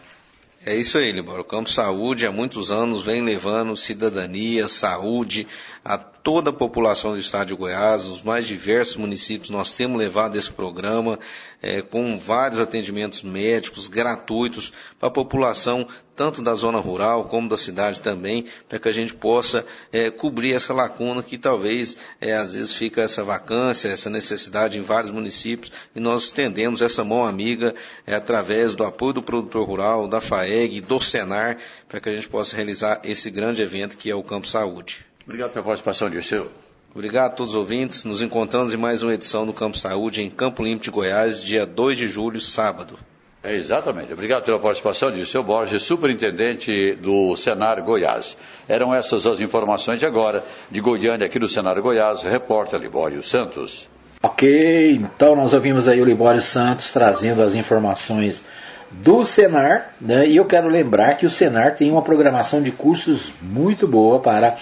[0.65, 1.41] É isso aí, Libório.
[1.41, 5.47] O Campo Saúde há muitos anos vem levando cidadania, saúde
[5.85, 10.35] a toda a população do estado de Goiás, os mais diversos municípios, nós temos levado
[10.35, 11.17] esse programa
[11.61, 17.55] é, com vários atendimentos médicos gratuitos para a população, tanto da zona rural como da
[17.55, 22.53] cidade também, para que a gente possa é, cobrir essa lacuna que talvez é, às
[22.53, 27.73] vezes fica essa vacância, essa necessidade em vários municípios, e nós estendemos essa mão amiga
[28.05, 30.19] é, através do apoio do produtor rural, da
[30.49, 34.23] FAEG, do Senar, para que a gente possa realizar esse grande evento que é o
[34.23, 35.05] Campo Saúde.
[35.23, 36.49] Obrigado pela participação, Dirceu.
[36.93, 38.03] Obrigado a todos os ouvintes.
[38.03, 41.65] Nos encontramos em mais uma edição do Campo Saúde em Campo Limpo de Goiás, dia
[41.65, 42.97] 2 de julho, sábado.
[43.43, 44.11] É, exatamente.
[44.11, 48.35] Obrigado pela participação de seu Borges, superintendente do Senar Goiás.
[48.67, 53.87] Eram essas as informações de agora, de Goiânia, aqui do Senar Goiás, repórter Libório Santos.
[54.21, 58.43] Ok, então nós ouvimos aí o Libório Santos trazendo as informações
[58.91, 60.27] do Senar, né?
[60.27, 64.57] e eu quero lembrar que o Senar tem uma programação de cursos muito boa para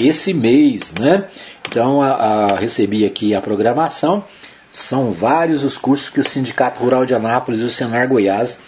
[0.00, 1.26] esse mês, né?
[1.68, 4.24] Então, a, a, recebi aqui a programação,
[4.72, 8.58] são vários os cursos que o Sindicato Rural de Anápolis e o Senar Goiás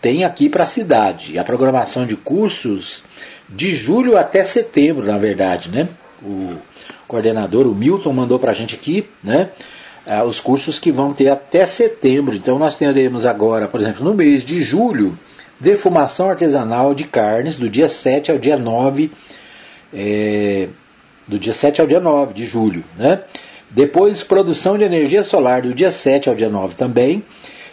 [0.00, 1.38] têm aqui para a cidade.
[1.38, 3.04] A programação de cursos
[3.48, 5.88] de julho até setembro, na verdade, né?
[6.22, 6.56] O
[7.06, 9.50] coordenador, o Milton, mandou para a gente aqui, né?
[10.06, 12.34] Ah, os cursos que vão ter até setembro.
[12.34, 15.18] Então nós teremos agora, por exemplo, no mês de julho,
[15.58, 19.10] defumação artesanal de carnes, do dia 7 ao dia 9,
[19.92, 20.68] é,
[21.28, 22.82] do dia 7 ao dia 9 de julho.
[22.96, 23.20] Né?
[23.70, 27.22] Depois, produção de energia solar, do dia 7 ao dia 9 também.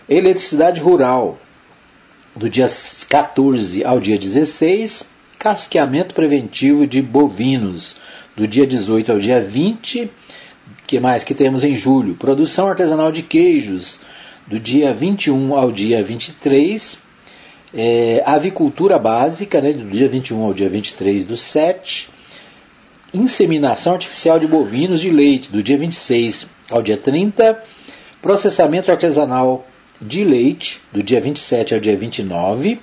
[0.09, 1.39] Eletricidade rural,
[2.35, 2.67] do dia
[3.07, 5.09] 14 ao dia 16.
[5.39, 7.95] Casqueamento preventivo de bovinos,
[8.35, 10.11] do dia 18 ao dia 20
[10.87, 12.15] que mais que temos em julho?
[12.15, 13.99] Produção artesanal de queijos,
[14.47, 17.05] do dia 21 ao dia 23.
[17.73, 22.09] É, avicultura básica, né, do dia 21 ao dia 23 do 7.
[23.13, 27.61] Inseminação artificial de bovinos de leite, do dia 26 ao dia 30.
[28.21, 29.67] Processamento artesanal
[30.01, 32.79] de leite, do dia 27 ao dia 29.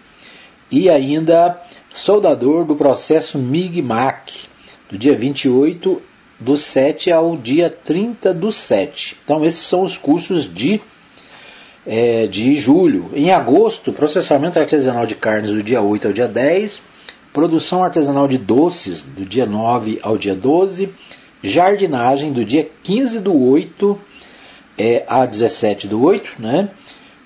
[0.70, 1.59] e ainda
[1.94, 4.48] soldador do processo MIG-MAC,
[4.90, 6.02] do dia 28
[6.39, 9.16] do 7 ao dia 30 do 7.
[9.24, 10.80] Então, esses são os cursos de,
[11.87, 13.11] é, de julho.
[13.14, 16.80] Em agosto, processamento artesanal de carnes do dia 8 ao dia 10,
[17.32, 20.89] produção artesanal de doces do dia 9 ao dia 12,
[21.43, 23.99] jardinagem do dia 15 do 8
[24.78, 26.68] é, a 17 do 8, né?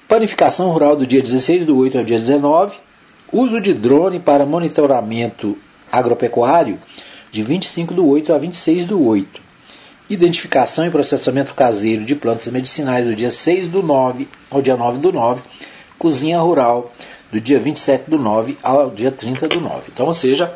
[0.09, 2.77] panificação rural do dia 16 do 8 ao dia 19,
[3.33, 5.57] uso de drone para monitoramento
[5.93, 6.79] agropecuário
[7.31, 9.41] de 25 do 8 a 26 do 8.
[10.11, 14.99] Identificação e processamento caseiro de plantas medicinais do dia 6 do 9 ao dia 9
[14.99, 15.43] do 9.
[15.99, 16.93] Cozinha rural
[17.31, 19.83] do dia 27 do 9 ao dia 30 do 9.
[19.93, 20.53] Então, ou seja,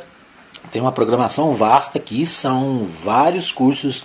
[0.70, 4.04] tem uma programação vasta aqui, são vários cursos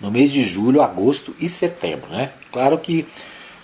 [0.00, 2.08] no mês de julho, agosto e setembro.
[2.10, 2.30] Né?
[2.50, 3.06] Claro que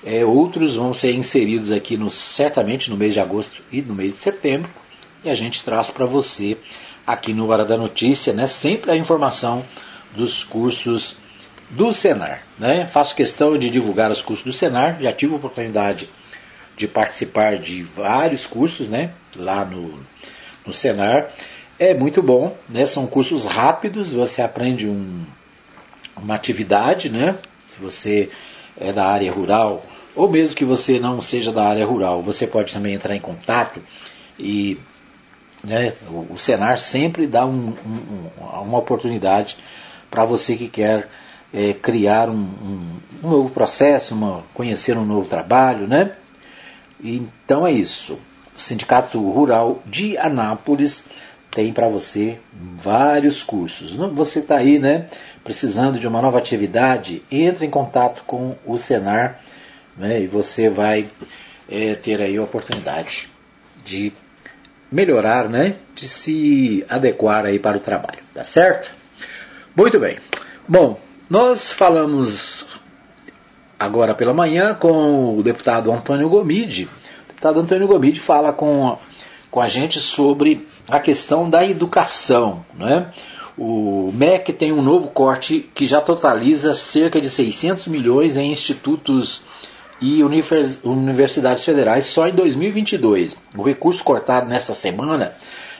[0.04, 4.12] é, outros vão ser inseridos aqui no, certamente no mês de agosto e no mês
[4.12, 4.70] de setembro,
[5.24, 6.56] e a gente traz para você
[7.06, 9.64] aqui no Hora da Notícia, né, sempre a informação
[10.14, 11.18] dos cursos
[11.70, 12.42] do Senar.
[12.58, 12.86] Né?
[12.86, 16.08] Faço questão de divulgar os cursos do Senar, já tive a oportunidade
[16.76, 19.98] de participar de vários cursos né, lá no,
[20.66, 21.30] no Senar.
[21.78, 22.86] É muito bom, né?
[22.86, 25.24] são cursos rápidos, você aprende um,
[26.16, 27.36] uma atividade, né?
[27.68, 28.30] se você
[28.78, 29.80] é da área rural,
[30.14, 33.80] ou mesmo que você não seja da área rural, você pode também entrar em contato
[34.38, 34.78] e
[35.62, 35.94] né?
[36.08, 39.56] O, o Senar sempre dá um, um, uma oportunidade
[40.10, 41.08] para você que quer
[41.52, 45.86] é, criar um, um, novo processo, uma, conhecer um novo trabalho.
[45.86, 46.12] Né?
[47.02, 48.18] Então é isso.
[48.56, 51.04] O Sindicato Rural de Anápolis
[51.50, 53.92] tem para você vários cursos.
[53.94, 55.08] Você está aí, né,
[55.42, 59.40] precisando de uma nova atividade, entre em contato com o Senar
[59.96, 61.08] né, e você vai
[61.68, 63.28] é, ter aí a oportunidade
[63.84, 64.12] de
[64.90, 65.76] melhorar, né?
[65.94, 68.90] De se adequar aí para o trabalho, tá certo?
[69.74, 70.18] Muito bem.
[70.68, 72.66] Bom, nós falamos
[73.78, 76.84] agora pela manhã com o deputado Antônio Gomide.
[77.24, 78.98] O deputado Antônio Gomide fala com,
[79.50, 83.12] com a gente sobre a questão da educação, né?
[83.58, 89.42] O MEC tem um novo corte que já totaliza cerca de 600 milhões em institutos
[90.00, 93.36] e universidades federais só em 2022.
[93.56, 95.34] O recurso cortado nesta semana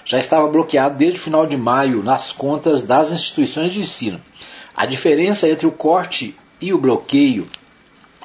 [0.04, 4.20] já estava bloqueado desde o final de maio nas contas das instituições de ensino.
[4.74, 7.46] A diferença entre o corte e o bloqueio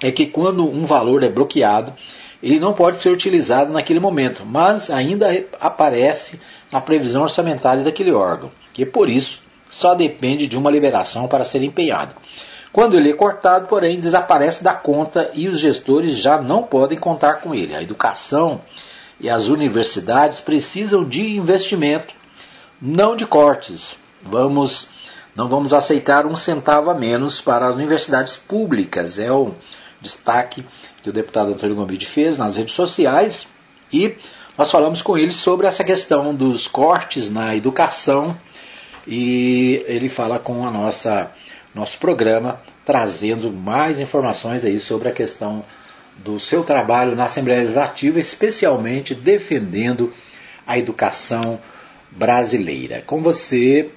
[0.02, 1.94] é que quando um valor é bloqueado,
[2.42, 6.40] ele não pode ser utilizado naquele momento, mas ainda aparece
[6.72, 11.64] na previsão orçamentária daquele órgão, que por isso só depende de uma liberação para ser
[11.64, 12.16] empenhado.
[12.72, 17.42] Quando ele é cortado, porém, desaparece da conta e os gestores já não podem contar
[17.42, 17.76] com ele.
[17.76, 18.62] A educação
[19.20, 22.14] e as universidades precisam de investimento,
[22.82, 23.96] não de cortes.
[24.24, 24.90] Vamos,
[25.36, 29.20] não vamos aceitar um centavo a menos para as universidades públicas.
[29.20, 29.54] É o
[30.00, 30.66] destaque
[31.04, 33.48] que o deputado Antônio Gomide fez nas redes sociais
[33.92, 34.16] e
[34.58, 38.36] nós falamos com ele sobre essa questão dos cortes na educação
[39.06, 41.32] e ele fala com a nossa
[41.74, 45.64] nosso programa, trazendo mais informações aí sobre a questão
[46.18, 50.14] do seu trabalho na Assembleia Legislativa, especialmente defendendo
[50.68, 51.60] a educação
[52.12, 53.02] brasileira.
[53.02, 53.90] Com você,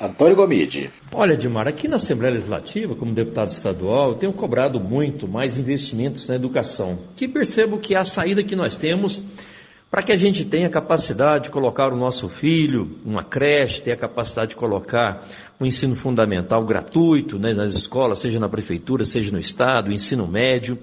[0.00, 0.90] Antônio Gomide.
[1.12, 6.26] Olha, Dimar, aqui na Assembleia Legislativa, como deputado estadual, eu tenho cobrado muito mais investimentos
[6.28, 9.22] na educação, que percebo que a saída que nós temos
[9.90, 13.96] para que a gente tenha capacidade de colocar o nosso filho numa creche, ter a
[13.96, 15.26] capacidade de colocar
[15.58, 19.92] o um ensino fundamental gratuito né, nas escolas, seja na prefeitura, seja no estado, o
[19.92, 20.78] ensino médio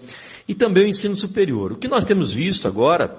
[0.47, 1.73] e também o ensino superior.
[1.73, 3.15] O que nós temos visto agora,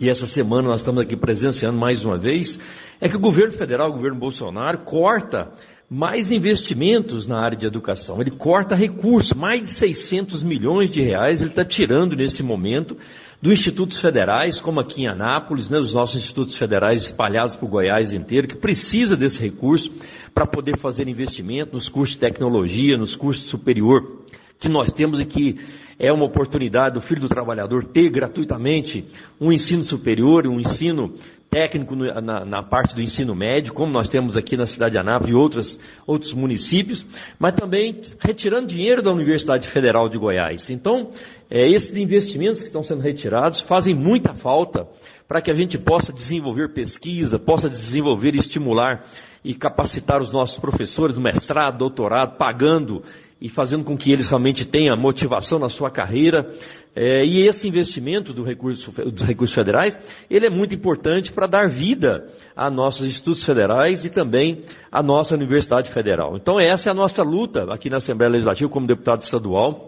[0.00, 2.58] e essa semana nós estamos aqui presenciando mais uma vez,
[3.00, 5.52] é que o governo federal, o governo Bolsonaro, corta
[5.90, 8.20] mais investimentos na área de educação.
[8.20, 12.96] Ele corta recursos, mais de 600 milhões de reais ele está tirando nesse momento
[13.40, 18.12] dos institutos federais, como aqui em Anápolis, né, os nossos institutos federais espalhados por Goiás
[18.12, 19.92] inteiro, que precisa desse recurso
[20.34, 24.24] para poder fazer investimento nos cursos de tecnologia, nos cursos superior
[24.58, 25.58] que nós temos e que
[25.98, 29.04] é uma oportunidade do filho do trabalhador ter gratuitamente
[29.40, 31.14] um ensino superior, um ensino
[31.50, 35.32] técnico na, na, parte do ensino médio, como nós temos aqui na cidade de Anápolis
[35.32, 37.04] e outros, outros municípios,
[37.38, 40.70] mas também retirando dinheiro da Universidade Federal de Goiás.
[40.70, 41.10] Então,
[41.50, 44.86] é, esses investimentos que estão sendo retirados fazem muita falta
[45.26, 49.04] para que a gente possa desenvolver pesquisa, possa desenvolver e estimular
[49.44, 53.02] e capacitar os nossos professores do mestrado, doutorado, pagando
[53.40, 56.50] e fazendo com que eles realmente tenham motivação na sua carreira.
[56.94, 59.96] É, e esse investimento do recurso, dos recursos federais,
[60.28, 62.26] ele é muito importante para dar vida
[62.56, 66.36] a nossos institutos federais e também à nossa Universidade Federal.
[66.36, 69.87] Então essa é a nossa luta aqui na Assembleia Legislativa como deputado estadual,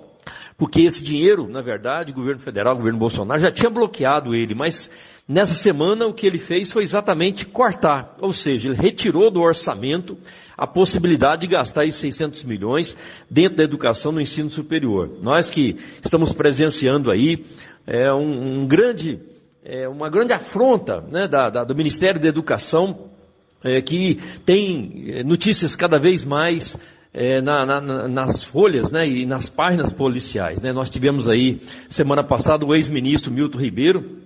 [0.61, 4.55] porque esse dinheiro, na verdade, o governo federal, o governo Bolsonaro já tinha bloqueado ele,
[4.55, 4.91] mas
[5.27, 10.19] nessa semana o que ele fez foi exatamente cortar, ou seja, ele retirou do orçamento
[10.59, 12.95] a possibilidade de gastar esses 600 milhões
[13.31, 15.11] dentro da educação no ensino superior.
[15.23, 17.43] Nós que estamos presenciando aí
[17.87, 19.19] é, um, um grande,
[19.65, 23.09] é, uma grande afronta né, da, da, do Ministério da Educação,
[23.65, 26.79] é, que tem é, notícias cada vez mais
[27.13, 30.61] é, na, na, nas folhas né, e nas páginas policiais.
[30.61, 30.73] Né?
[30.73, 34.19] Nós tivemos aí, semana passada, o ex-ministro Milton Ribeiro,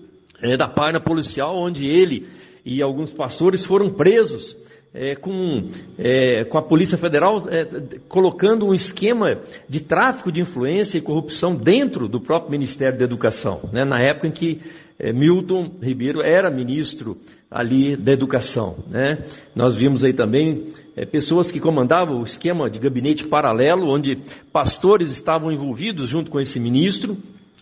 [0.43, 2.27] é, da página policial, onde ele
[2.65, 4.57] e alguns pastores foram presos
[4.95, 5.69] é, com,
[5.99, 11.57] é, com a Polícia Federal é, colocando um esquema de tráfico de influência e corrupção
[11.57, 14.61] dentro do próprio Ministério da Educação, né, na época em que
[14.99, 17.19] é, Milton Ribeiro era ministro
[17.51, 18.77] ali da Educação.
[18.89, 19.25] Né.
[19.55, 24.19] Nós vimos aí também é, pessoas que comandavam o esquema de gabinete paralelo, onde
[24.53, 27.17] pastores estavam envolvidos junto com esse ministro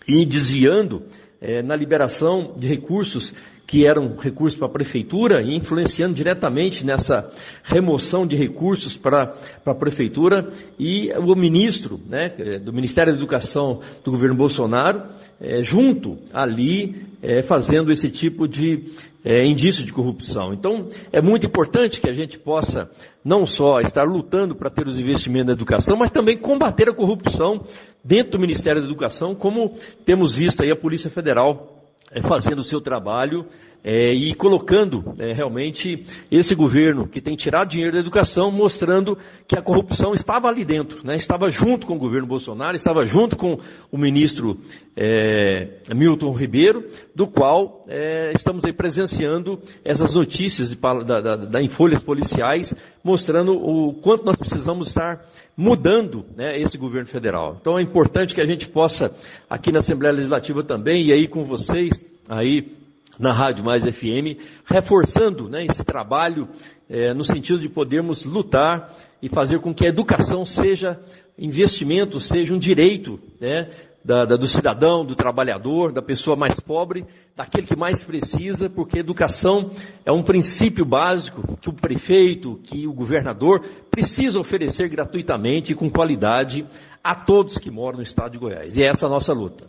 [0.07, 1.03] e desviando
[1.41, 3.35] é, na liberação de recursos
[3.67, 7.31] que eram recursos para a prefeitura e influenciando diretamente nessa
[7.65, 9.29] remoção de recursos para,
[9.65, 10.49] para a prefeitura.
[10.79, 15.05] E o ministro né, do Ministério da Educação do governo Bolsonaro,
[15.41, 18.85] é, junto ali, é, fazendo esse tipo de
[19.25, 20.53] é, indício de corrupção.
[20.53, 22.91] Então, é muito importante que a gente possa
[23.25, 27.65] não só estar lutando para ter os investimentos na educação, mas também combater a corrupção
[28.05, 32.65] dentro do Ministério da Educação, como temos visto aí a Polícia Federal é, fazendo o
[32.65, 33.47] seu trabalho
[33.85, 39.59] é, e colocando é, realmente esse governo que tem tirado dinheiro da educação, mostrando que
[39.59, 41.17] a corrupção estava ali dentro, né?
[41.17, 43.59] estava junto com o governo Bolsonaro, estava junto com
[43.91, 44.59] o ministro
[44.97, 51.61] é, Milton Ribeiro, do qual é, estamos aí presenciando essas notícias de, da, da, da,
[51.61, 55.25] em folhas policiais, mostrando o quanto nós precisamos estar
[55.57, 57.59] mudando né, esse governo federal.
[57.61, 59.11] Então é importante que a gente possa,
[59.51, 62.82] aqui na Assembleia Legislativa também, e aí com vocês, aí
[63.19, 66.49] na Rádio Mais FM, reforçando né, esse trabalho
[66.89, 71.01] é, no sentido de podermos lutar e fazer com que a educação seja
[71.39, 73.71] investimento, seja um direito né,
[74.05, 77.07] da, da, do cidadão, do trabalhador, da pessoa mais pobre,
[77.37, 79.71] daquele que mais precisa, porque educação
[80.05, 85.89] é um princípio básico que o prefeito, que o governador precisa oferecer gratuitamente e com
[85.89, 86.67] qualidade
[87.03, 88.77] a todos que moram no estado de Goiás.
[88.77, 89.67] E é essa a nossa luta.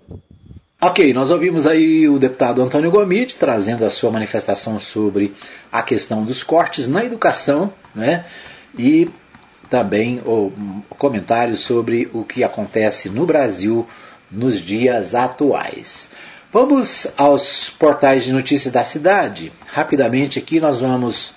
[0.85, 5.33] Ok, nós ouvimos aí o deputado Antônio Gomide trazendo a sua manifestação sobre
[5.71, 8.25] a questão dos cortes na educação, né?
[8.77, 9.09] E
[9.69, 10.51] também o
[10.89, 13.87] comentário sobre o que acontece no Brasil
[14.29, 16.11] nos dias atuais.
[16.51, 19.53] Vamos aos portais de notícias da cidade.
[19.65, 21.33] Rapidamente aqui nós vamos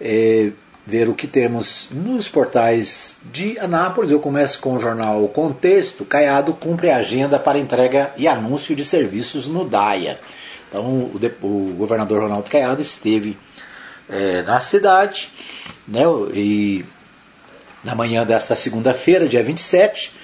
[0.00, 0.52] é,
[0.88, 4.10] ver o que temos nos portais de Anápolis.
[4.10, 6.02] Eu começo com o jornal Contexto.
[6.02, 10.18] Caiado cumpre a agenda para entrega e anúncio de serviços no DAIA.
[10.66, 13.36] Então, o, o governador Ronaldo Caiado esteve
[14.08, 15.28] é, na cidade,
[15.86, 16.86] né, e
[17.84, 20.14] na manhã desta segunda-feira, dia 27,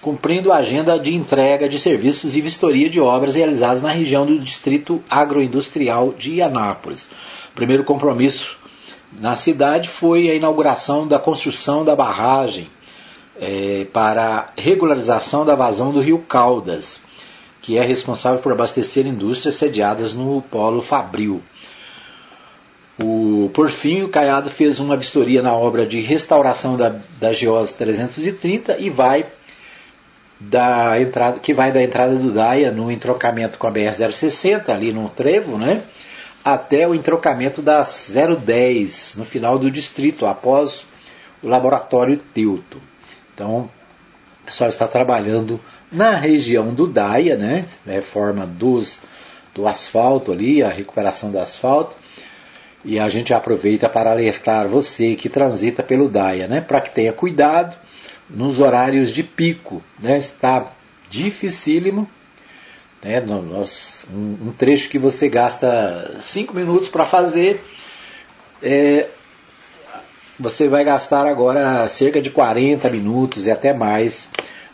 [0.00, 4.38] cumprindo a agenda de entrega de serviços e vistoria de obras realizadas na região do
[4.38, 7.10] Distrito Agroindustrial de Anápolis.
[7.52, 8.63] O primeiro compromisso
[9.18, 12.68] na cidade foi a inauguração da construção da barragem
[13.40, 17.02] é, para regularização da vazão do rio Caldas,
[17.62, 21.42] que é responsável por abastecer indústrias sediadas no polo Fabril.
[23.00, 27.72] O, por fim, o Caiado fez uma vistoria na obra de restauração da, da GEOS
[27.72, 29.26] 330 e vai
[30.38, 35.08] da entrada, que vai da entrada do Daia no entrocamento com a BR-060, ali no
[35.08, 35.82] trevo, né?
[36.44, 38.12] Até o entrocamento das
[38.44, 40.84] 010 no final do distrito, após
[41.42, 42.78] o laboratório Teuto.
[43.32, 43.70] Então,
[44.42, 45.58] o pessoal está trabalhando
[45.90, 47.64] na região do DAIA, né?
[47.86, 49.02] Reforma dos,
[49.54, 51.96] do asfalto ali, a recuperação do asfalto.
[52.84, 56.60] E a gente aproveita para alertar você que transita pelo DAIA, né?
[56.60, 57.74] Para que tenha cuidado
[58.28, 60.18] nos horários de pico, né?
[60.18, 60.72] Está
[61.08, 62.08] dificílimo
[63.04, 67.62] né, nós, um, trecho que você gasta 5 minutos para fazer,
[68.62, 69.08] é,
[70.40, 74.30] você vai gastar agora cerca de 40 minutos e até mais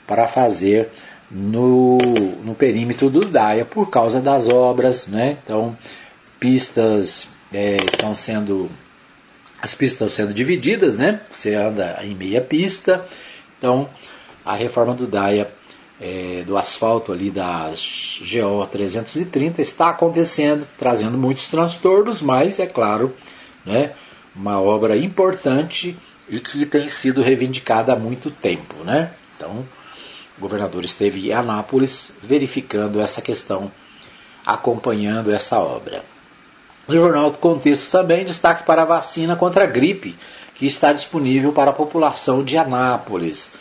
[0.07, 0.91] para fazer
[1.29, 1.99] no,
[2.45, 5.09] no perímetro do DAIA por causa das obras.
[5.09, 5.37] Né?
[5.43, 5.77] Então,
[6.39, 8.71] pistas é, estão sendo.
[9.61, 11.21] As pistas estão sendo divididas, né?
[11.31, 13.05] Você anda em meia pista.
[13.59, 13.91] Então,
[14.45, 15.51] a reforma do DAIA,
[16.01, 17.71] é, do asfalto ali da
[18.21, 23.15] GO 330, está acontecendo, trazendo muitos transtornos, mas é claro,
[23.67, 23.93] né,
[24.35, 25.97] uma obra importante
[26.29, 28.75] e que tem sido reivindicada há muito tempo.
[28.85, 29.11] Né?
[29.37, 29.67] Então,
[30.39, 33.71] o governador esteve em Anápolis verificando essa questão,
[34.47, 36.03] acompanhando essa obra.
[36.89, 40.17] No Jornal do Contexto também destaque para a vacina contra a gripe,
[40.55, 43.55] que está disponível para a população de Anápolis.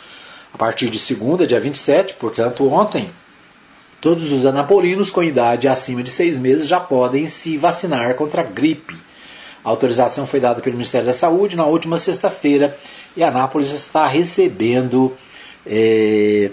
[0.52, 3.10] A partir de segunda, dia 27, portanto ontem,
[4.00, 8.44] todos os anapolinos com idade acima de seis meses já podem se vacinar contra a
[8.44, 8.96] gripe.
[9.64, 12.76] A autorização foi dada pelo Ministério da Saúde na última sexta-feira
[13.16, 15.12] e Anápolis está recebendo
[15.66, 16.50] é,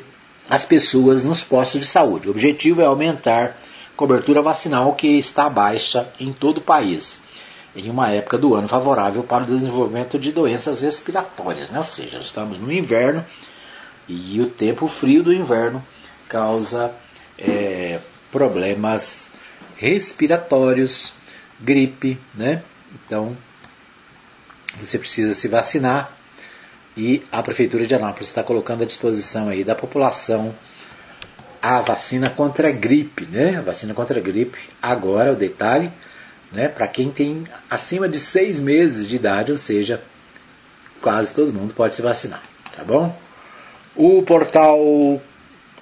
[0.50, 2.28] as pessoas nos postos de saúde.
[2.28, 3.46] O objetivo é aumentar
[3.94, 7.22] a cobertura vacinal que está baixa em todo o país,
[7.76, 11.80] em uma época do ano favorável para o desenvolvimento de doenças respiratórias, né?
[11.80, 13.24] ou seja, estamos no inverno
[14.08, 15.84] e o tempo frio do inverno
[16.28, 16.92] causa
[17.38, 18.00] é,
[18.32, 19.30] problemas
[19.76, 21.14] respiratórios,
[21.60, 22.64] gripe, né?
[22.94, 23.36] Então
[24.80, 26.12] você precisa se vacinar
[26.96, 30.54] e a Prefeitura de Anápolis está colocando à disposição aí da população
[31.62, 33.58] a vacina contra a gripe, né?
[33.58, 34.58] A vacina contra a gripe.
[34.82, 35.92] Agora o detalhe,
[36.52, 36.68] né?
[36.68, 40.02] Para quem tem acima de seis meses de idade, ou seja,
[41.02, 42.42] quase todo mundo pode se vacinar,
[42.76, 43.27] tá bom?
[43.98, 44.80] O portal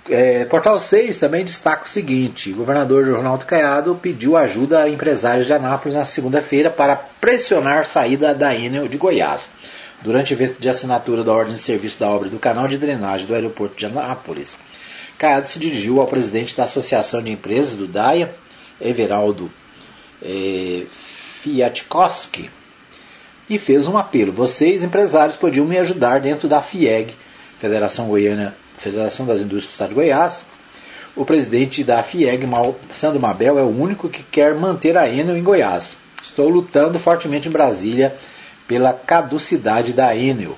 [0.09, 5.47] é, Portal 6 também destaca o seguinte: o governador Ronaldo Caiado pediu ajuda a empresários
[5.47, 9.49] de Anápolis na segunda-feira para pressionar a saída da Enel de Goiás
[10.01, 13.27] durante o evento de assinatura da ordem de serviço da obra do canal de drenagem
[13.27, 14.57] do aeroporto de Anápolis.
[15.17, 18.33] Caiado se dirigiu ao presidente da Associação de Empresas do DAIA,
[18.79, 19.51] Everaldo
[20.21, 22.49] eh, Fiatkowski,
[23.49, 24.31] e fez um apelo.
[24.31, 27.13] Vocês, empresários, podiam me ajudar dentro da FIEG,
[27.59, 30.45] Federação Goiana, Federação das Indústrias do Estado de Goiás.
[31.15, 32.45] O presidente da FIEG,
[32.91, 35.95] Sandro Mabel, é o único que quer manter a Enel em Goiás.
[36.21, 38.15] Estou lutando fortemente em Brasília
[38.67, 40.57] pela caducidade da Enel,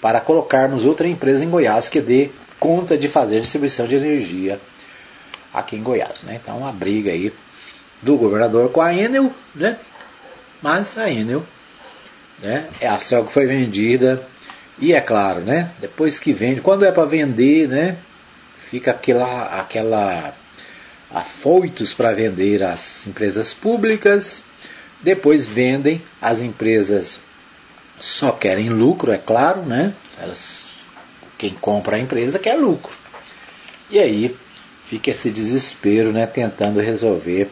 [0.00, 2.30] para colocarmos outra empresa em Goiás que dê
[2.60, 4.60] conta de fazer distribuição de energia
[5.52, 6.22] aqui em Goiás.
[6.24, 6.38] Né?
[6.42, 7.32] Então, uma briga aí
[8.02, 9.78] do governador com a Enel, né?
[10.60, 11.42] mas a Enel
[12.40, 14.22] né, é a ação que foi vendida
[14.78, 17.96] e é claro, né, depois que vende, quando é para vender, né,
[18.70, 20.34] fica aquela, aquela
[21.10, 24.42] afoitos para vender as empresas públicas,
[25.00, 27.20] depois vendem as empresas
[28.00, 29.94] só querem lucro, é claro, né?
[30.20, 30.62] Elas,
[31.38, 32.92] quem compra a empresa quer lucro.
[33.90, 34.34] E aí
[34.86, 36.26] fica esse desespero, né?
[36.26, 37.50] Tentando resolver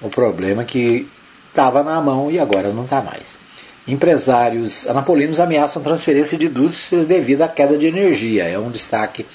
[0.00, 1.08] o problema que
[1.48, 3.38] estava na mão e agora não está mais.
[3.86, 8.44] Empresários anapolinos ameaçam transferência de indústrias devido à queda de energia.
[8.44, 9.26] É um destaque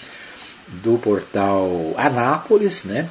[0.68, 3.10] do portal Anápolis, né?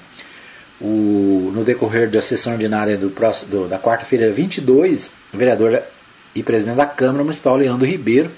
[0.81, 5.83] O, no decorrer da sessão ordinária do, do, da quarta-feira 22, o vereador
[6.35, 8.31] e presidente da Câmara Municipal, Leandro Ribeiro,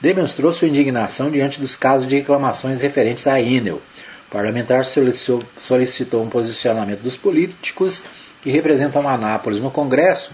[0.00, 3.80] demonstrou sua indignação diante dos casos de reclamações referentes à Enel.
[4.28, 8.02] O parlamentar solicitou, solicitou um posicionamento dos políticos
[8.42, 10.32] que representam Anápolis no Congresso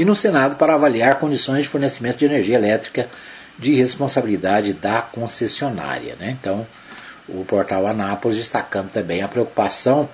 [0.00, 3.06] e no Senado para avaliar condições de fornecimento de energia elétrica
[3.58, 6.16] de responsabilidade da concessionária.
[6.18, 6.38] Né?
[6.40, 6.66] Então,
[7.28, 10.08] o portal Anápolis destacando também a preocupação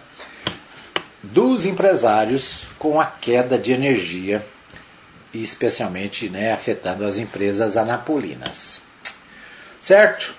[1.23, 4.45] dos empresários com a queda de energia
[5.33, 8.81] especialmente né, afetando as empresas anapolinas.
[9.81, 10.35] Certo?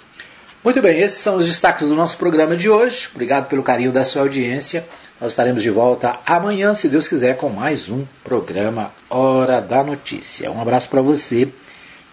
[0.62, 3.08] Muito bem, esses são os destaques do nosso programa de hoje.
[3.14, 4.86] Obrigado pelo carinho da sua audiência.
[5.20, 10.52] Nós estaremos de volta amanhã, se Deus quiser, com mais um programa Hora da Notícia.
[10.52, 11.50] Um abraço para você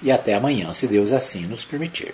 [0.02, 2.12] e até amanhã, se Deus assim nos permitir.